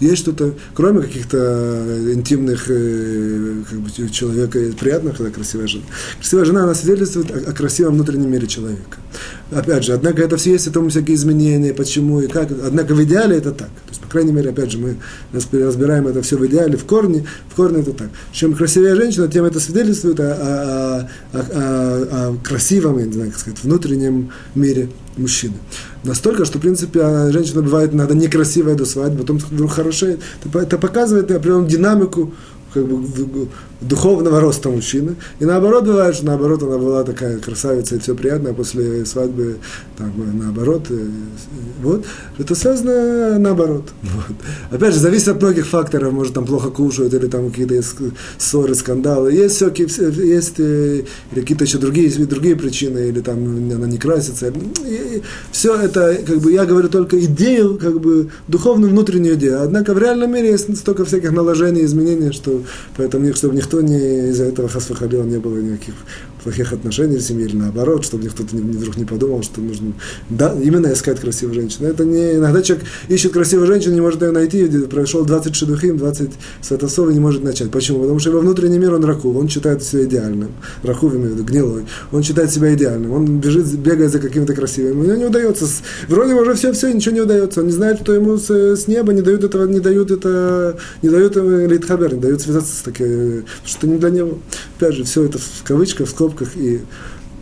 [0.00, 5.84] есть что-то, кроме каких-то интимных э, как бы, человека, приятных, когда красивая жена.
[6.18, 8.98] Красивая жена, она свидетельствует о, о красивом внутреннем мире человека.
[9.50, 12.50] Опять же, однако это все есть, это всякие изменения, почему и как.
[12.64, 13.70] Однако в идеале это так.
[14.08, 14.96] Крайней мере, опять же, мы
[15.32, 18.08] разбираем это все в идеале, в корне, в корне это так.
[18.32, 23.30] Чем красивее женщина, тем это свидетельствует о, о, о, о, о красивом, я не знаю,
[23.30, 25.54] как сказать, внутреннем мире мужчины.
[26.04, 30.20] Настолько, что, в принципе, женщина бывает иногда некрасивая до свадьбы, потом вдруг хорошеет.
[30.44, 32.32] Это показывает определенную динамику
[32.72, 33.48] как бы,
[33.80, 35.16] духовного роста мужчины.
[35.38, 39.58] И наоборот бывает, что наоборот она была такая красавица и все приятное, а после свадьбы
[39.96, 40.90] там, наоборот.
[40.90, 41.10] И,
[41.82, 42.04] вот.
[42.38, 43.84] Это связано наоборот.
[44.02, 44.36] Вот.
[44.70, 46.12] Опять же, зависит от многих факторов.
[46.12, 47.80] Может, там плохо кушают, или там какие-то
[48.38, 49.32] ссоры, скандалы.
[49.32, 49.70] Есть, все,
[50.08, 51.04] есть э,
[51.34, 54.52] какие-то еще другие, другие причины, или там она не красится.
[54.86, 55.22] И
[55.52, 59.62] все это, как бы, я говорю только идею, как бы, духовную внутреннюю идею.
[59.62, 62.62] Однако в реальном мире есть столько всяких наложений, изменений, что
[62.96, 65.94] поэтому, чтобы не никто не из-за этого хасвахалила не было никаких
[66.42, 69.92] плохих отношений в семье или наоборот, чтобы никто не, вдруг не подумал, что нужно
[70.28, 71.88] да, именно искать красивую женщину.
[71.88, 76.30] Это не иногда человек ищет красивую женщину, не может ее найти, прошел 20 шедухим, 20
[76.60, 77.70] святосов и не может начать.
[77.70, 78.00] Почему?
[78.00, 80.50] Потому что его внутренний мир, он ракув, он считает себя идеальным.
[80.82, 81.84] Ракув, имею в виду, гнилой.
[82.12, 83.12] Он считает себя идеальным.
[83.12, 85.02] Он бежит, бегает за каким-то красивым.
[85.02, 85.66] Ему не удается.
[86.08, 87.60] Вроде уже все, все, ничего не удается.
[87.60, 91.08] Он не знает, что ему с, с неба не дают этого, не дают это, не
[91.08, 94.38] дают литхабер, не дают связаться с таким, что не для него.
[94.76, 96.80] Опять же, все это в кавычках, в скобках скобках и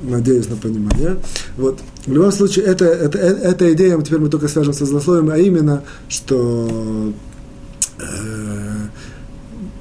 [0.02, 1.16] надеюсь на понимание.
[1.56, 1.80] Вот.
[2.06, 5.38] В любом случае, это, это, э, эта идея, теперь мы только свяжем со злословием, а
[5.38, 7.12] именно, что
[7.98, 8.88] э,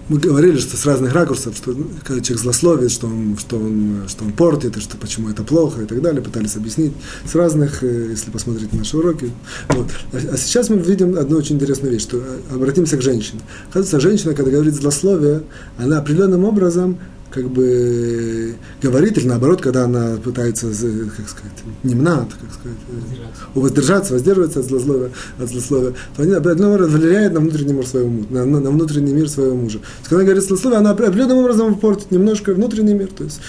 [0.07, 4.23] мы говорили, что с разных ракурсов, что когда человек злословит, что он, что, он, что
[4.23, 6.93] он портит, и что почему это плохо и так далее, пытались объяснить
[7.29, 9.31] с разных, э, если посмотреть наши уроки.
[9.69, 9.87] Вот.
[10.13, 13.41] А, а сейчас мы видим одну очень интересную вещь, что э, обратимся к женщине.
[13.69, 15.43] Оказывается, женщина, когда говорит злословие,
[15.77, 16.97] она определенным образом
[17.35, 21.51] как бы говорит, или наоборот, когда она пытается, как сказать,
[21.83, 27.33] немнат, как сказать, воздержаться, воздержаться воздерживаться от злословия, от злословия, то они определенным образом влияют
[27.33, 29.79] на внутренний мир своего мужа, на, на, внутренний мир своего мужа.
[29.79, 33.09] То есть, когда она говорит злословие, она определенным образом портит немножко внутренний мир.
[33.09, 33.41] То есть,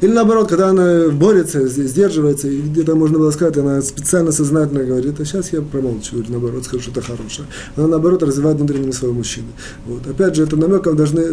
[0.00, 5.20] или наоборот, когда она борется, сдерживается, и где-то можно было сказать, она специально, сознательно говорит,
[5.20, 7.46] а сейчас я промолчу, или наоборот, скажу что-то хорошее.
[7.76, 9.46] Она наоборот развивает внутренний мир своего мужчины.
[9.86, 10.06] Вот.
[10.06, 11.32] Опять же, это намеком должны,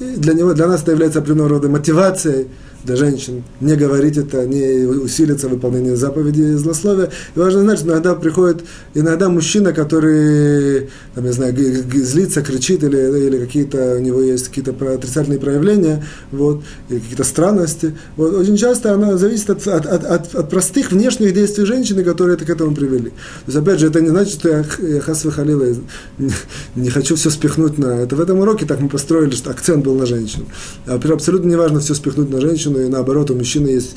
[0.00, 2.48] для него, для нас это является определенного рода мотивацией,
[2.84, 7.10] для женщин, не говорить это, не усилиться выполнение заповеди злословия.
[7.34, 8.64] И важно знать, что иногда приходит,
[8.94, 14.72] иногда мужчина, который, там, я знаю, злится, кричит, или, или какие-то, у него есть какие-то
[14.94, 17.96] отрицательные проявления, вот, или какие-то странности.
[18.16, 22.44] Вот, очень часто оно зависит от, от, от, от, простых внешних действий женщины, которые это
[22.44, 23.10] к этому привели.
[23.10, 25.74] То есть, опять же, это не значит, что я, я хас выхалила,
[26.18, 26.30] не,
[26.76, 28.02] не хочу все спихнуть на...
[28.02, 30.46] Это в этом уроке так мы построили, что акцент был на женщину.
[30.86, 33.96] А абсолютно не важно все спихнуть на женщину, женщину, и наоборот, у мужчины есть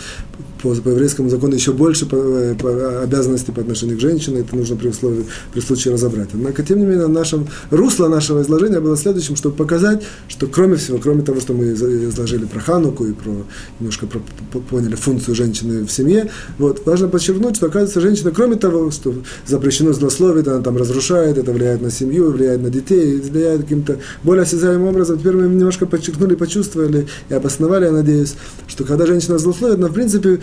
[0.68, 2.18] по, по еврейскому закону еще больше по,
[2.59, 6.30] по, обязанностей по отношению к женщине, это нужно при, условии, при случае разобрать.
[6.34, 10.97] Однако, тем не менее, нашем, русло нашего изложения было следующим, чтобы показать, что кроме всего,
[10.97, 13.45] кроме того, что мы изложили про Хануку и про,
[13.80, 14.20] немножко про,
[14.59, 19.13] поняли функцию женщины в семье, вот, важно подчеркнуть, что, оказывается, женщина, кроме того, что
[19.45, 24.43] запрещено злословить, она там разрушает, это влияет на семью, влияет на детей, влияет каким-то более
[24.43, 25.20] осязаемым образом.
[25.20, 28.36] Теперь мы немножко подчеркнули, почувствовали и обосновали, я надеюсь,
[28.68, 30.39] что когда женщина злословит, она, в принципе,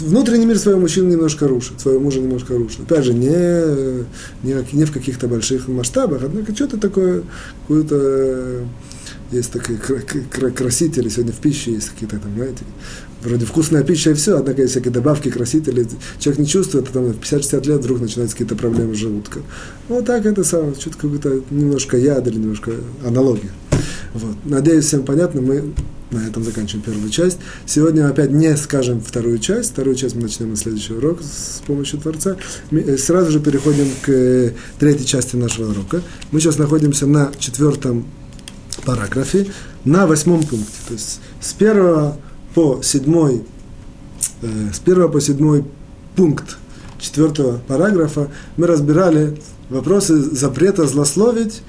[0.00, 2.80] внутренний мир своего мужчины немножко рушит, своего мужа немножко рушит.
[2.80, 4.04] Опять же, не,
[4.42, 7.22] не, не в каких-то больших масштабах, однако что-то такое,
[7.62, 8.64] какое-то
[9.32, 12.64] есть такие красители, сегодня в пище есть какие-то там, знаете,
[13.22, 15.88] вроде вкусная пища и все, однако есть всякие добавки, красители,
[16.18, 19.42] человек не чувствует, а там в 50-60 лет вдруг начинаются какие-то проблемы с желудком.
[19.88, 22.72] Вот так это самое, что-то какой-то немножко яд или немножко
[23.04, 23.50] аналогия.
[24.12, 24.36] Вот.
[24.44, 25.74] Надеюсь, всем понятно, мы
[26.10, 27.38] на этом заканчиваем первую часть.
[27.66, 29.72] Сегодня опять не скажем вторую часть.
[29.72, 32.36] Вторую часть мы начнем на следующий урок с помощью Творца.
[32.70, 36.02] Мы э, сразу же переходим к э, третьей части нашего урока.
[36.30, 38.06] Мы сейчас находимся на четвертом
[38.84, 39.46] параграфе,
[39.84, 40.72] на восьмом пункте.
[40.88, 42.16] То есть с первого
[42.54, 43.42] по седьмой,
[44.42, 45.64] э, с первого по седьмой
[46.16, 46.58] пункт
[46.98, 49.38] четвертого параграфа мы разбирали
[49.68, 51.62] вопросы запрета злословить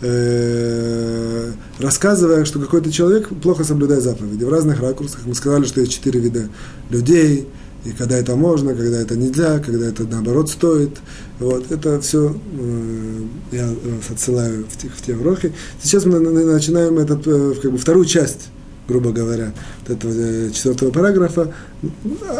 [0.00, 4.44] э, рассказывая, что какой-то человек плохо соблюдает заповеди.
[4.44, 6.48] В разных ракурсах мы сказали, что есть четыре вида
[6.90, 7.48] людей,
[7.84, 10.98] и когда это можно, когда это нельзя, когда это наоборот стоит.
[11.38, 13.20] Вот, это все э,
[13.52, 15.52] я вас отсылаю в те, в те уроки.
[15.82, 18.50] Сейчас мы начинаем этот, э, как бы, вторую часть
[18.90, 19.52] грубо говоря,
[19.84, 21.54] от этого э, четвертого параграфа,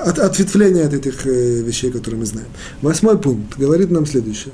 [0.04, 2.48] от, ответвления от этих э, вещей, которые мы знаем.
[2.82, 4.52] Восьмой пункт говорит нам следующее.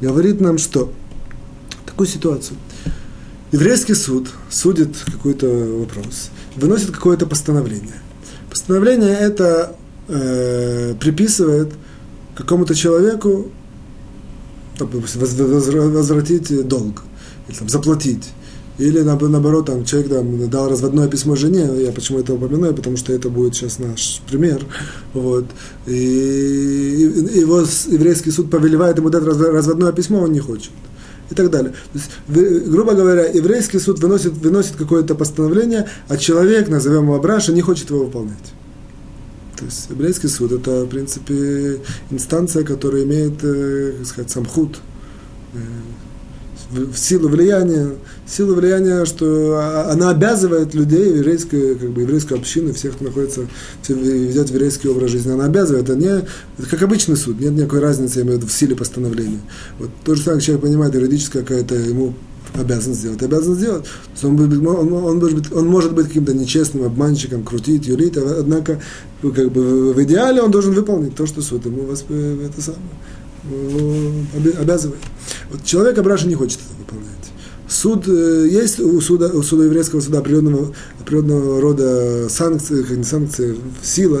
[0.00, 0.92] Говорит нам, что
[1.96, 2.58] такую ситуацию.
[3.52, 8.02] Еврейский суд судит какой-то вопрос, выносит какое-то постановление.
[8.50, 9.74] Постановление это
[10.08, 11.72] э, приписывает
[12.34, 13.46] какому-то человеку
[14.78, 17.02] возвратить долг,
[17.48, 18.28] или там, заплатить.
[18.76, 23.14] Или наоборот, там, человек там, дал разводное письмо жене, я почему это упоминаю, потому что
[23.14, 24.60] это будет сейчас наш пример.
[25.14, 25.46] Вот.
[25.86, 25.94] И
[27.36, 30.72] его еврейский суд повелевает ему дать разводное письмо, он не хочет
[31.30, 31.72] и так далее.
[31.92, 37.52] То есть, грубо говоря, еврейский суд выносит, выносит какое-то постановление, а человек, назовем его Абраша,
[37.52, 38.52] не хочет его выполнять.
[39.56, 44.78] То есть еврейский суд это, в принципе, инстанция, которая имеет, э, как сказать, самхут,
[45.54, 45.58] э,
[46.70, 47.92] в силу влияния,
[48.26, 53.46] силу влияния, что она обязывает людей, еврейскую, как бы еврейскую общину, всех, кто находится,
[53.88, 56.26] ведет еврейский образ жизни, она обязывает, это не,
[56.68, 59.40] как обычный суд, нет никакой разницы, я имею в виду, в силе постановления.
[59.78, 62.14] Вот то же самое, человек понимает, юридическая какая-то ему
[62.54, 63.84] обязан сделать, обязан сделать.
[64.22, 68.80] Он, он, он, может быть, он может быть каким-то нечестным обманщиком, крутить, юлить, однако
[69.22, 72.10] как бы, в идеале он должен выполнить то, что суд ему восп...
[72.10, 72.82] это самое,
[74.60, 75.00] обязывает.
[75.50, 77.12] Вот человек Абраша не хочет это выполнять.
[77.68, 83.56] Суд, э, есть у суда, у суда еврейского суда определенного, определенного рода санкции, не санкции,
[83.82, 84.20] сила,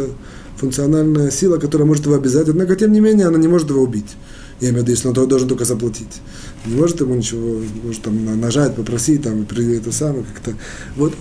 [0.56, 4.16] функциональная сила, которая может его обязать, однако, тем не менее, она не может его убить.
[4.60, 6.22] Я имею в виду, если он должен только заплатить.
[6.64, 10.54] Не может ему ничего, может там нажать, попросить, там, это самое как-то.
[10.96, 11.12] Вот,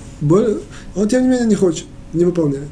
[0.95, 1.85] он тем не менее не хочет.
[2.15, 2.67] Не выполняет.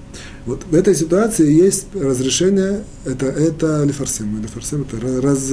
[0.45, 4.41] Вот в этой ситуации есть разрешение, это, это лефарсим.
[4.41, 5.49] Лефарсим это раз,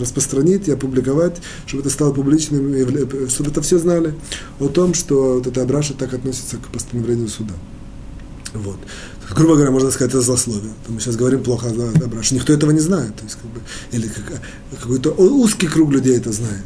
[0.00, 2.74] распространить и опубликовать, чтобы это стало публичным,
[3.28, 4.14] чтобы это все знали
[4.58, 7.54] о том, что вот эта Абраша так относится к постановлению суда.
[8.54, 8.78] Вот.
[9.30, 10.72] Грубо говоря, можно сказать, это злословие.
[10.88, 12.34] Мы сейчас говорим плохо о Абраше.
[12.34, 13.16] Никто этого не знает.
[13.16, 13.60] То есть, как бы,
[13.92, 14.42] или как,
[14.80, 16.64] какой-то узкий круг людей это знает.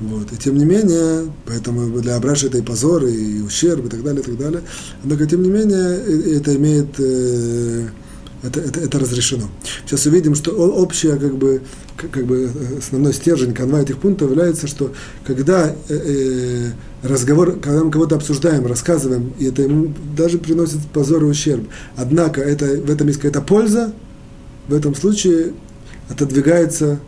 [0.00, 0.32] Вот.
[0.32, 4.22] И тем не менее, поэтому для Абраша это и позор, и ущерб, и так далее,
[4.22, 4.62] и так далее.
[5.02, 7.88] Однако, тем не менее, это имеет, э,
[8.42, 9.50] это, это, это разрешено.
[9.84, 11.60] Сейчас увидим, что общая, как бы,
[11.98, 14.90] как бы основной стержень, канва этих пунктов является, что
[15.26, 16.70] когда э, э,
[17.02, 22.40] разговор, когда мы кого-то обсуждаем, рассказываем, и это ему даже приносит позор и ущерб, однако
[22.40, 23.92] это, в этом есть какая-то польза,
[24.66, 25.52] в этом случае
[26.08, 27.00] отодвигается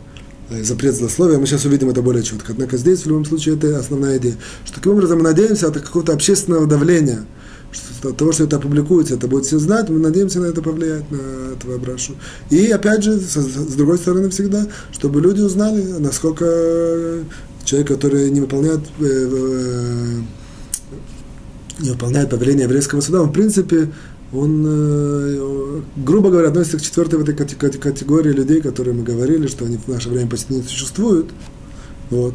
[0.49, 2.51] запрет злословия, мы сейчас увидим это более четко.
[2.51, 4.35] Однако здесь, в любом случае, это основная идея.
[4.65, 7.25] Что таким образом мы надеемся от какого-то общественного давления,
[7.71, 11.09] что, от того, что это опубликуется, это будет все знать, мы надеемся на это повлиять,
[11.11, 12.15] на этого Абрашу.
[12.49, 17.23] И опять же, с, с другой стороны всегда, чтобы люди узнали, насколько
[17.63, 20.21] человек, который не выполняет э, э,
[21.79, 23.89] не выполняет повеление еврейского суда, он, в принципе,
[24.33, 29.65] он, э, грубо говоря, относится к четвертой в этой категории людей, которые мы говорили, что
[29.65, 31.29] они в наше время почти не существуют.
[32.09, 32.33] Вот.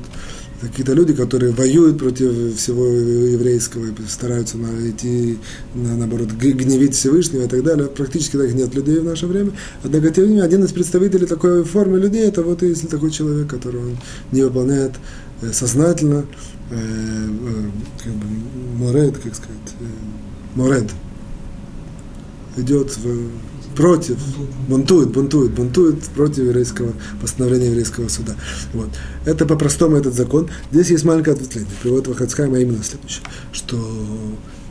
[0.60, 5.38] Какие-то люди, которые воюют против всего еврейского стараются найти,
[5.74, 7.86] наоборот, гневить Всевышнего и так далее.
[7.86, 9.52] Практически таких нет людей в наше время.
[9.84, 13.48] Однако, тем не менее, один из представителей такой формы людей, это вот если такой человек,
[13.48, 13.96] который он
[14.32, 14.94] не выполняет
[15.42, 16.26] э, сознательно,
[16.70, 17.26] э,
[18.02, 18.26] как бы,
[18.78, 19.74] морет, как сказать,
[20.56, 20.90] морет,
[22.58, 23.28] идет в,
[23.76, 24.16] против,
[24.68, 28.34] бунтует, бунтует, бунтует против еврейского постановления еврейского суда.
[28.74, 28.88] Вот.
[29.24, 30.48] Это по-простому этот закон.
[30.72, 31.70] Здесь есть маленькое ответвление.
[31.82, 33.76] Привод Вахацкайма а именно следующее, что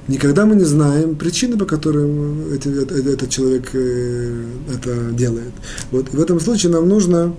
[0.10, 5.54] никогда мы не знаем причины, по которым эти, этот человек э, это делает.
[5.92, 6.14] Вот.
[6.14, 7.34] И в этом случае нам нужно,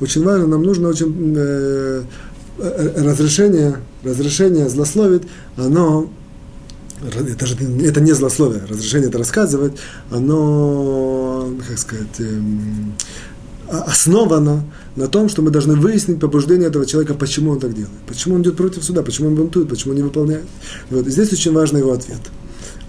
[0.00, 2.02] очень важно, нам нужно очень э,
[2.58, 5.22] э разрешение, разрешение злословить,
[5.56, 6.10] оно
[7.02, 9.72] это, же, это не злословие, разрешение это рассказывать,
[10.10, 12.94] оно, как сказать, эм,
[13.68, 14.64] основано
[14.96, 18.42] на том, что мы должны выяснить побуждение этого человека, почему он так делает, почему он
[18.42, 20.44] идет против суда, почему он бунтует, почему он не выполняет.
[20.90, 21.06] Вот.
[21.06, 22.20] И здесь очень важный его ответ.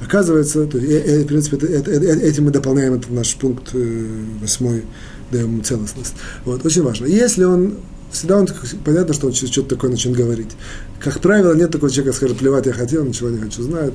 [0.01, 3.69] Оказывается, то есть, э, э, в принципе, это, это, этим мы дополняем этот наш пункт
[3.73, 4.05] э,
[4.41, 4.83] восьмой,
[5.31, 6.15] даем ему целостность.
[6.43, 7.05] Вот, очень важно.
[7.05, 7.75] Если он
[8.13, 8.47] всегда он,
[8.85, 10.51] понятно, что он что-то такое начнет говорить.
[10.99, 13.93] Как правило, нет такого человека, скажет, плевать я хотел, ничего не хочу, знает.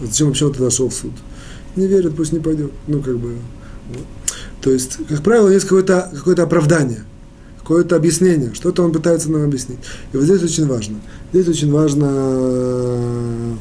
[0.00, 1.12] Зачем вообще он туда шел в суд?
[1.76, 2.72] Не верит, пусть не пойдет.
[2.86, 3.36] Ну, как бы,
[3.88, 4.06] вот.
[4.62, 7.04] То есть, как правило, есть какое-то какое оправдание,
[7.58, 9.78] какое-то объяснение, что-то он пытается нам объяснить.
[10.12, 11.00] И вот здесь очень важно.
[11.32, 13.54] Здесь очень важно э,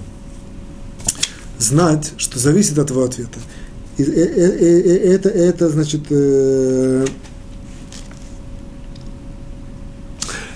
[1.58, 3.40] знать, что зависит от его ответа.
[3.98, 6.02] И, и, и, и, это, это, значит,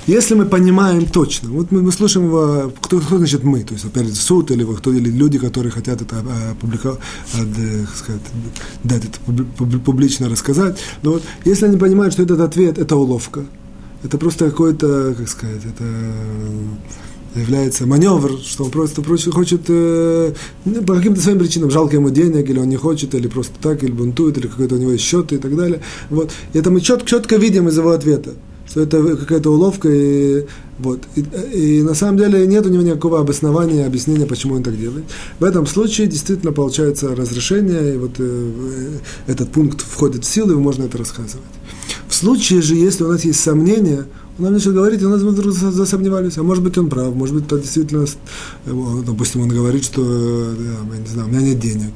[0.07, 3.85] Если мы понимаем точно, вот мы, мы слушаем его, кто, кто значит мы, то есть
[3.85, 6.99] опять суд или, кто, или люди, которые хотят это опубликовать,
[7.35, 8.21] э, сказать,
[8.83, 9.19] дать это
[9.79, 13.45] публично рассказать, но вот если они понимают, что этот ответ– это уловка,
[14.03, 15.85] это просто какой-то, как сказать, это
[17.35, 19.01] является маневр, что он просто
[19.31, 20.33] хочет э,
[20.85, 23.91] по каким-то своим причинам, жалко ему денег, или он не хочет, или просто так, или
[23.91, 25.79] бунтует, или какой-то у него есть счет и так далее.
[26.09, 26.31] Вот.
[26.51, 28.33] И это мы четко, четко видим из его ответа
[28.67, 30.45] что это какая-то уловка, и,
[30.79, 31.01] вот.
[31.15, 31.21] И,
[31.53, 35.05] и на самом деле нет у него никакого обоснования, объяснения, почему он так делает.
[35.39, 38.97] В этом случае действительно получается разрешение, и вот э,
[39.27, 41.45] этот пункт входит в силу, и можно это рассказывать.
[42.07, 44.05] В случае же, если у нас есть сомнения,
[44.37, 47.35] он нам начал говорить, и у нас вдруг засомневались, а может быть он прав, может
[47.35, 48.05] быть, это действительно,
[48.65, 48.71] э,
[49.05, 50.55] допустим, он говорит, что, э,
[50.93, 51.91] я не знаю, у меня нет денег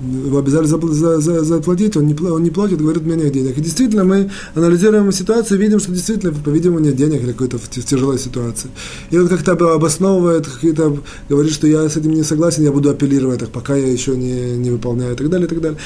[0.00, 3.58] его обязали заплатить, он не, он не платит, говорит, у меня нет денег.
[3.58, 8.18] И действительно, мы анализируем ситуацию, видим, что действительно, по-видимому, нет денег или какой-то в тяжелой
[8.18, 8.70] ситуации.
[9.10, 10.98] И он как-то обосновывает, какие-то,
[11.28, 14.56] говорит, что я с этим не согласен, я буду апеллировать, так пока я еще не,
[14.56, 15.78] не выполняю, и так далее, и так далее.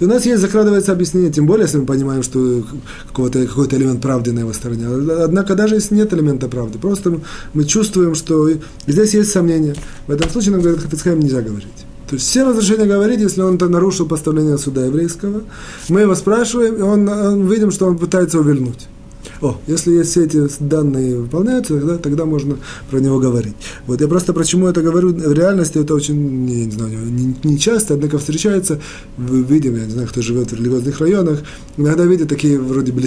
[0.00, 2.64] И у нас есть, закрадывается объяснение, тем более, если мы понимаем, что
[3.08, 4.86] какой-то какой элемент правды на его стороне.
[4.88, 7.20] Однако, даже если нет элемента правды, просто
[7.52, 8.50] мы чувствуем, что
[8.86, 9.74] здесь есть сомнения.
[10.06, 11.83] В этом случае нам говорят, Хафицхайм нельзя говорить.
[12.08, 15.42] То есть все разрешения говорить, если он нарушил поставление суда еврейского.
[15.88, 18.88] Мы его спрашиваем, и он, он видим, что он пытается увильнуть.
[19.40, 22.56] О, если есть все эти данные выполняются, тогда, тогда можно
[22.90, 23.54] про него говорить.
[23.86, 26.14] Вот я просто почему это говорю, в реальности это очень,
[26.46, 28.80] не, не знаю, не, не часто, однако встречается,
[29.18, 31.42] видим, я не знаю, кто живет в религиозных районах,
[31.76, 33.00] иногда видят такие вроде бы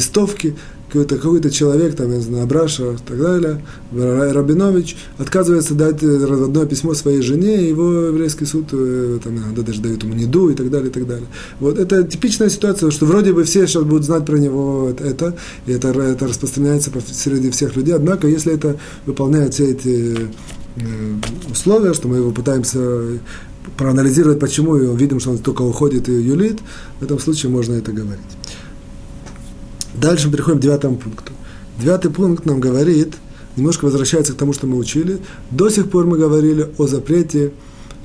[0.87, 3.61] какой-то какой человек, там, я знаю, Абраша и так далее,
[3.91, 9.81] Рабинович, отказывается дать разводное письмо своей жене, и его еврейский суд э, там, иногда даже
[9.81, 11.27] дают ему неду и так далее, и так далее.
[11.59, 15.35] Вот это типичная ситуация, что вроде бы все сейчас будут знать про него это,
[15.65, 20.15] и это, это распространяется среди всех людей, однако, если это выполняет все эти
[20.77, 20.81] э,
[21.51, 22.79] условия, что мы его пытаемся
[23.75, 26.59] проанализировать, почему, и видим, что он только уходит и юлит,
[26.99, 28.36] в этом случае можно это говорить.
[29.97, 31.33] Дальше мы переходим к девятому пункту.
[31.79, 33.15] Девятый пункт нам говорит,
[33.55, 35.19] немножко возвращается к тому, что мы учили.
[35.51, 37.51] До сих пор мы говорили о запрете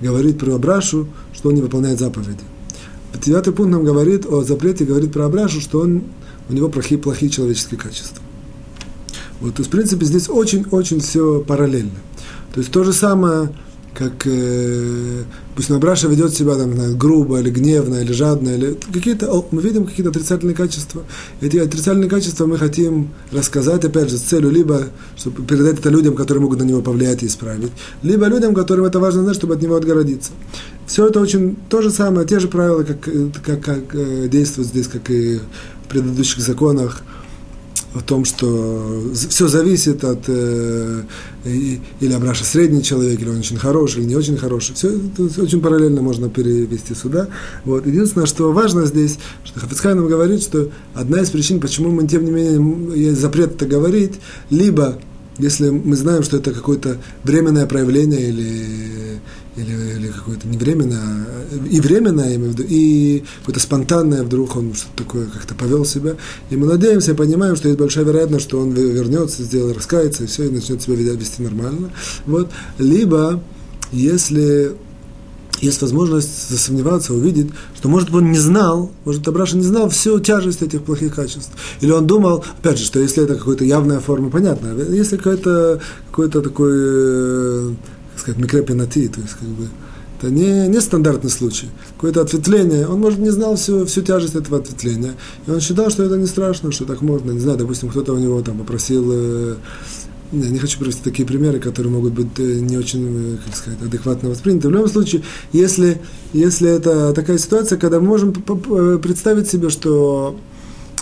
[0.00, 2.40] говорить про Абрашу, что он не выполняет заповеди.
[3.24, 6.02] Девятый пункт нам говорит о запрете, говорит про Абрашу, что он,
[6.48, 8.22] у него плохие, плохие человеческие качества.
[9.40, 11.90] Вот, то есть, в принципе, здесь очень-очень все параллельно.
[12.52, 13.52] То есть то же самое,
[13.94, 15.22] как э,
[15.54, 19.84] пусть Набраша ведет себя там, знаю, грубо или гневно или жадно, или какие-то, мы видим
[19.84, 21.02] какие-то отрицательные качества.
[21.40, 26.14] Эти отрицательные качества мы хотим рассказать, опять же, с целью либо, чтобы передать это людям,
[26.14, 27.72] которые могут на него повлиять и исправить,
[28.02, 30.32] либо людям, которым это важно знать, чтобы от него отгородиться.
[30.86, 33.08] Все это очень то же самое, те же правила, как,
[33.44, 35.38] как, как э, действуют здесь, как и
[35.84, 37.02] в предыдущих законах
[37.94, 41.02] о том, что все зависит от э,
[41.44, 44.74] или Абраша средний человек, или он очень хороший, или не очень хороший.
[44.74, 47.28] Все это очень параллельно можно перевести сюда.
[47.64, 47.86] Вот.
[47.86, 52.24] Единственное, что важно здесь, что Хафицхай нам говорит, что одна из причин, почему мы, тем
[52.24, 54.14] не менее, есть запрет это говорить,
[54.48, 54.98] либо
[55.38, 59.01] если мы знаем, что это какое-то временное проявление или
[59.56, 64.22] или, или какое-то не временное, а, и временное, я имею в виду, и какое-то спонтанное,
[64.22, 66.16] вдруг он что-то такое как-то повел себя.
[66.50, 70.44] И мы надеемся, понимаем, что есть большая вероятность, что он вернется, сделает, раскается, и все,
[70.44, 71.90] и начнет себя вести нормально.
[72.26, 72.50] Вот.
[72.78, 73.42] Либо,
[73.92, 74.74] если
[75.60, 80.62] есть возможность засомневаться, увидеть, что, может он не знал, может, Абраша не знал всю тяжесть
[80.62, 81.52] этих плохих качеств.
[81.80, 85.80] Или он думал, опять же, что если это какая-то явная форма, понятно, если какой-то
[86.10, 87.76] какой такой
[88.14, 89.68] э, сказать, микропенати, то есть как бы
[90.22, 91.68] это не, не стандартный случай.
[91.96, 95.14] Какое-то ответвление, он, может, не знал всю, всю тяжесть этого ответвления.
[95.46, 97.32] И он считал, что это не страшно, что так можно.
[97.32, 99.04] Не знаю, допустим, кто-то у него там попросил...
[99.10, 99.56] Э,
[100.30, 103.82] не, не хочу привести такие примеры, которые могут быть э, не очень, э, как сказать,
[103.82, 104.68] адекватно восприняты.
[104.68, 106.00] В любом случае, если,
[106.32, 110.38] если это такая ситуация, когда мы можем представить себе, что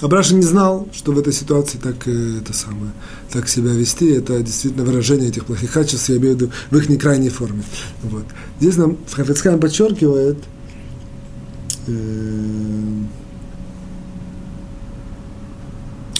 [0.01, 2.93] Абраша не знал, что в этой ситуации так, э, это самое,
[3.31, 4.11] так себя вести.
[4.11, 7.63] Это действительно выражение этих плохих качеств, я имею в виду в их некрайней форме.
[8.03, 8.25] Вот.
[8.61, 10.39] Здесь нам Хафицхайм подчеркивает,
[11.87, 11.93] э,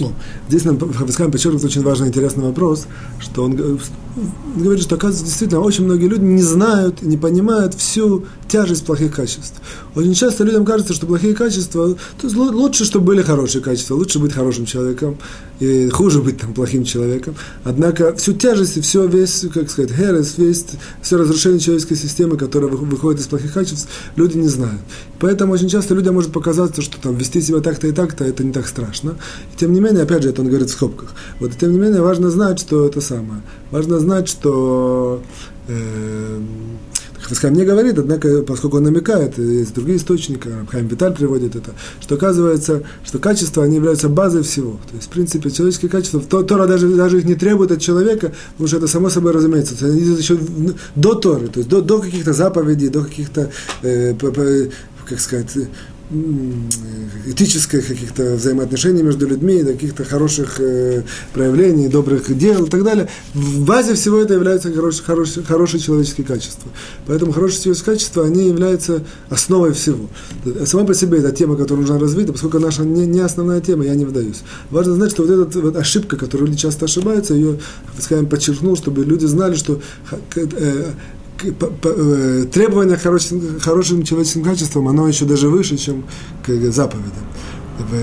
[0.01, 0.13] о,
[0.49, 2.87] здесь нам Хафицхайм подчеркивает очень важный интересный вопрос,
[3.19, 3.81] что он
[4.57, 9.55] говорит, что, оказывается, действительно, очень многие люди не знают, не понимают всю тяжесть плохих качеств.
[9.95, 14.19] Очень часто людям кажется, что плохие качества, то есть лучше, чтобы были хорошие качества, лучше
[14.19, 15.19] быть хорошим человеком,
[15.61, 17.35] и хуже быть там плохим человеком.
[17.65, 20.65] Однако всю тяжесть и все, весь, как сказать, херес, весь,
[21.03, 24.81] все разрушение человеческой системы, которая выходит из плохих качеств, люди не знают.
[25.21, 28.53] Поэтому очень часто людям может показаться, что там вести себя так-то и так-то, это не
[28.53, 29.17] так страшно.
[29.53, 31.11] И тем не менее, опять же, это он говорит в скобках.
[31.39, 33.43] Вот, и тем не менее, важно знать, что это самое.
[33.71, 35.23] Важно знать, что
[35.69, 36.41] э,
[37.31, 41.71] Хафицхайм не говорит, однако, поскольку он намекает, есть другие источники, Хайм Виталь приводит это,
[42.01, 44.81] что оказывается, что качества, они являются базой всего.
[44.91, 48.67] То есть, в принципе, человеческие качества, Тора даже, даже их не требует от человека, потому
[48.67, 49.77] что это само собой разумеется.
[49.87, 50.39] Они идут еще
[50.97, 53.51] до Торы, то есть до, до каких-то заповедей, до каких-то,
[53.83, 54.15] э,
[55.07, 55.57] как сказать,
[57.27, 61.03] этических каких-то взаимоотношений между людьми, каких-то хороших э,
[61.33, 63.09] проявлений, добрых дел и так далее.
[63.35, 66.71] В базе всего это является хорошие, хорошие, хорошие человеческие качества.
[67.07, 70.09] Поэтому хорошие человеческие качества, они являются основой всего.
[70.65, 73.95] Сама по себе эта тема, которую нужно развить, поскольку наша не, не основная тема, я
[73.95, 74.43] не вдаюсь.
[74.71, 77.59] Важно знать, что вот эта вот ошибка, которую люди часто ошибаются, ее,
[77.99, 79.81] скажем, подчеркнул, чтобы люди знали, что
[80.11, 80.93] э, Э,
[82.53, 86.05] требование к хорошим, хорошим человеческим качествам, оно еще даже выше, чем
[86.45, 87.25] к заповедям.
[87.79, 87.95] В,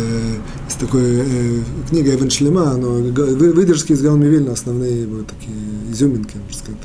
[0.65, 1.59] есть такой э,
[1.89, 5.55] книга Эвен Шлема, но выдержки из Галми Вильна, основные его такие
[5.91, 6.81] изюминки, можно сказать.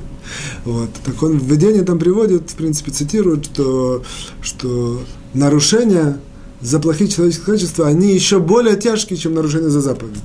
[0.65, 0.91] Вот.
[1.05, 4.03] Так он в введении там приводит, в принципе, цитирует, что,
[4.43, 5.03] что
[5.35, 6.19] нарушения
[6.61, 10.21] за плохие человеческие качества, они еще более тяжкие, чем нарушения за заповеди.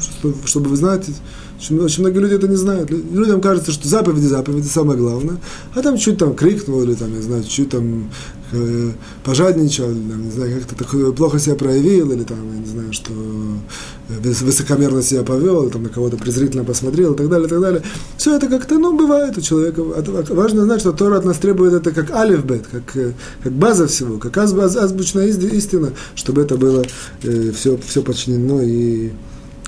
[0.00, 1.12] Чтобы, чтобы вы знаете,
[1.58, 2.90] очень, очень многие люди это не знают.
[2.90, 5.38] Людям кажется, что заповеди, заповеди самое главное.
[5.74, 8.10] А там чуть там крикнул, или там, не знаю, чуть там
[8.52, 8.90] э,
[9.24, 12.92] пожадничал, или, там, не знаю, как-то так плохо себя проявил, или там, я не знаю,
[12.92, 17.60] что э, высокомерно себя повел, там на кого-то презрительно посмотрел, и так далее, и так
[17.60, 17.82] далее.
[18.18, 19.82] Все это как-то, ну, бывает у человека.
[19.82, 24.18] Важно знать, что Тора от нас требует это как алифбет, как, э, как база всего,
[24.18, 26.84] как азб, азбучная истина, чтобы это было
[27.22, 29.12] э, все, все подчинено и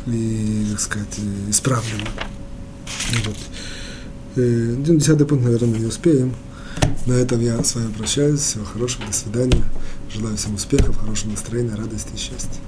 [0.07, 2.07] и, так сказать, исправлено.
[3.24, 3.36] Вот.
[4.36, 6.34] Э, десятый пункт, наверное, не успеем.
[7.07, 8.40] На этом я с вами прощаюсь.
[8.40, 9.64] Всего хорошего, до свидания.
[10.12, 12.61] Желаю всем успехов, хорошего настроения, радости и счастья.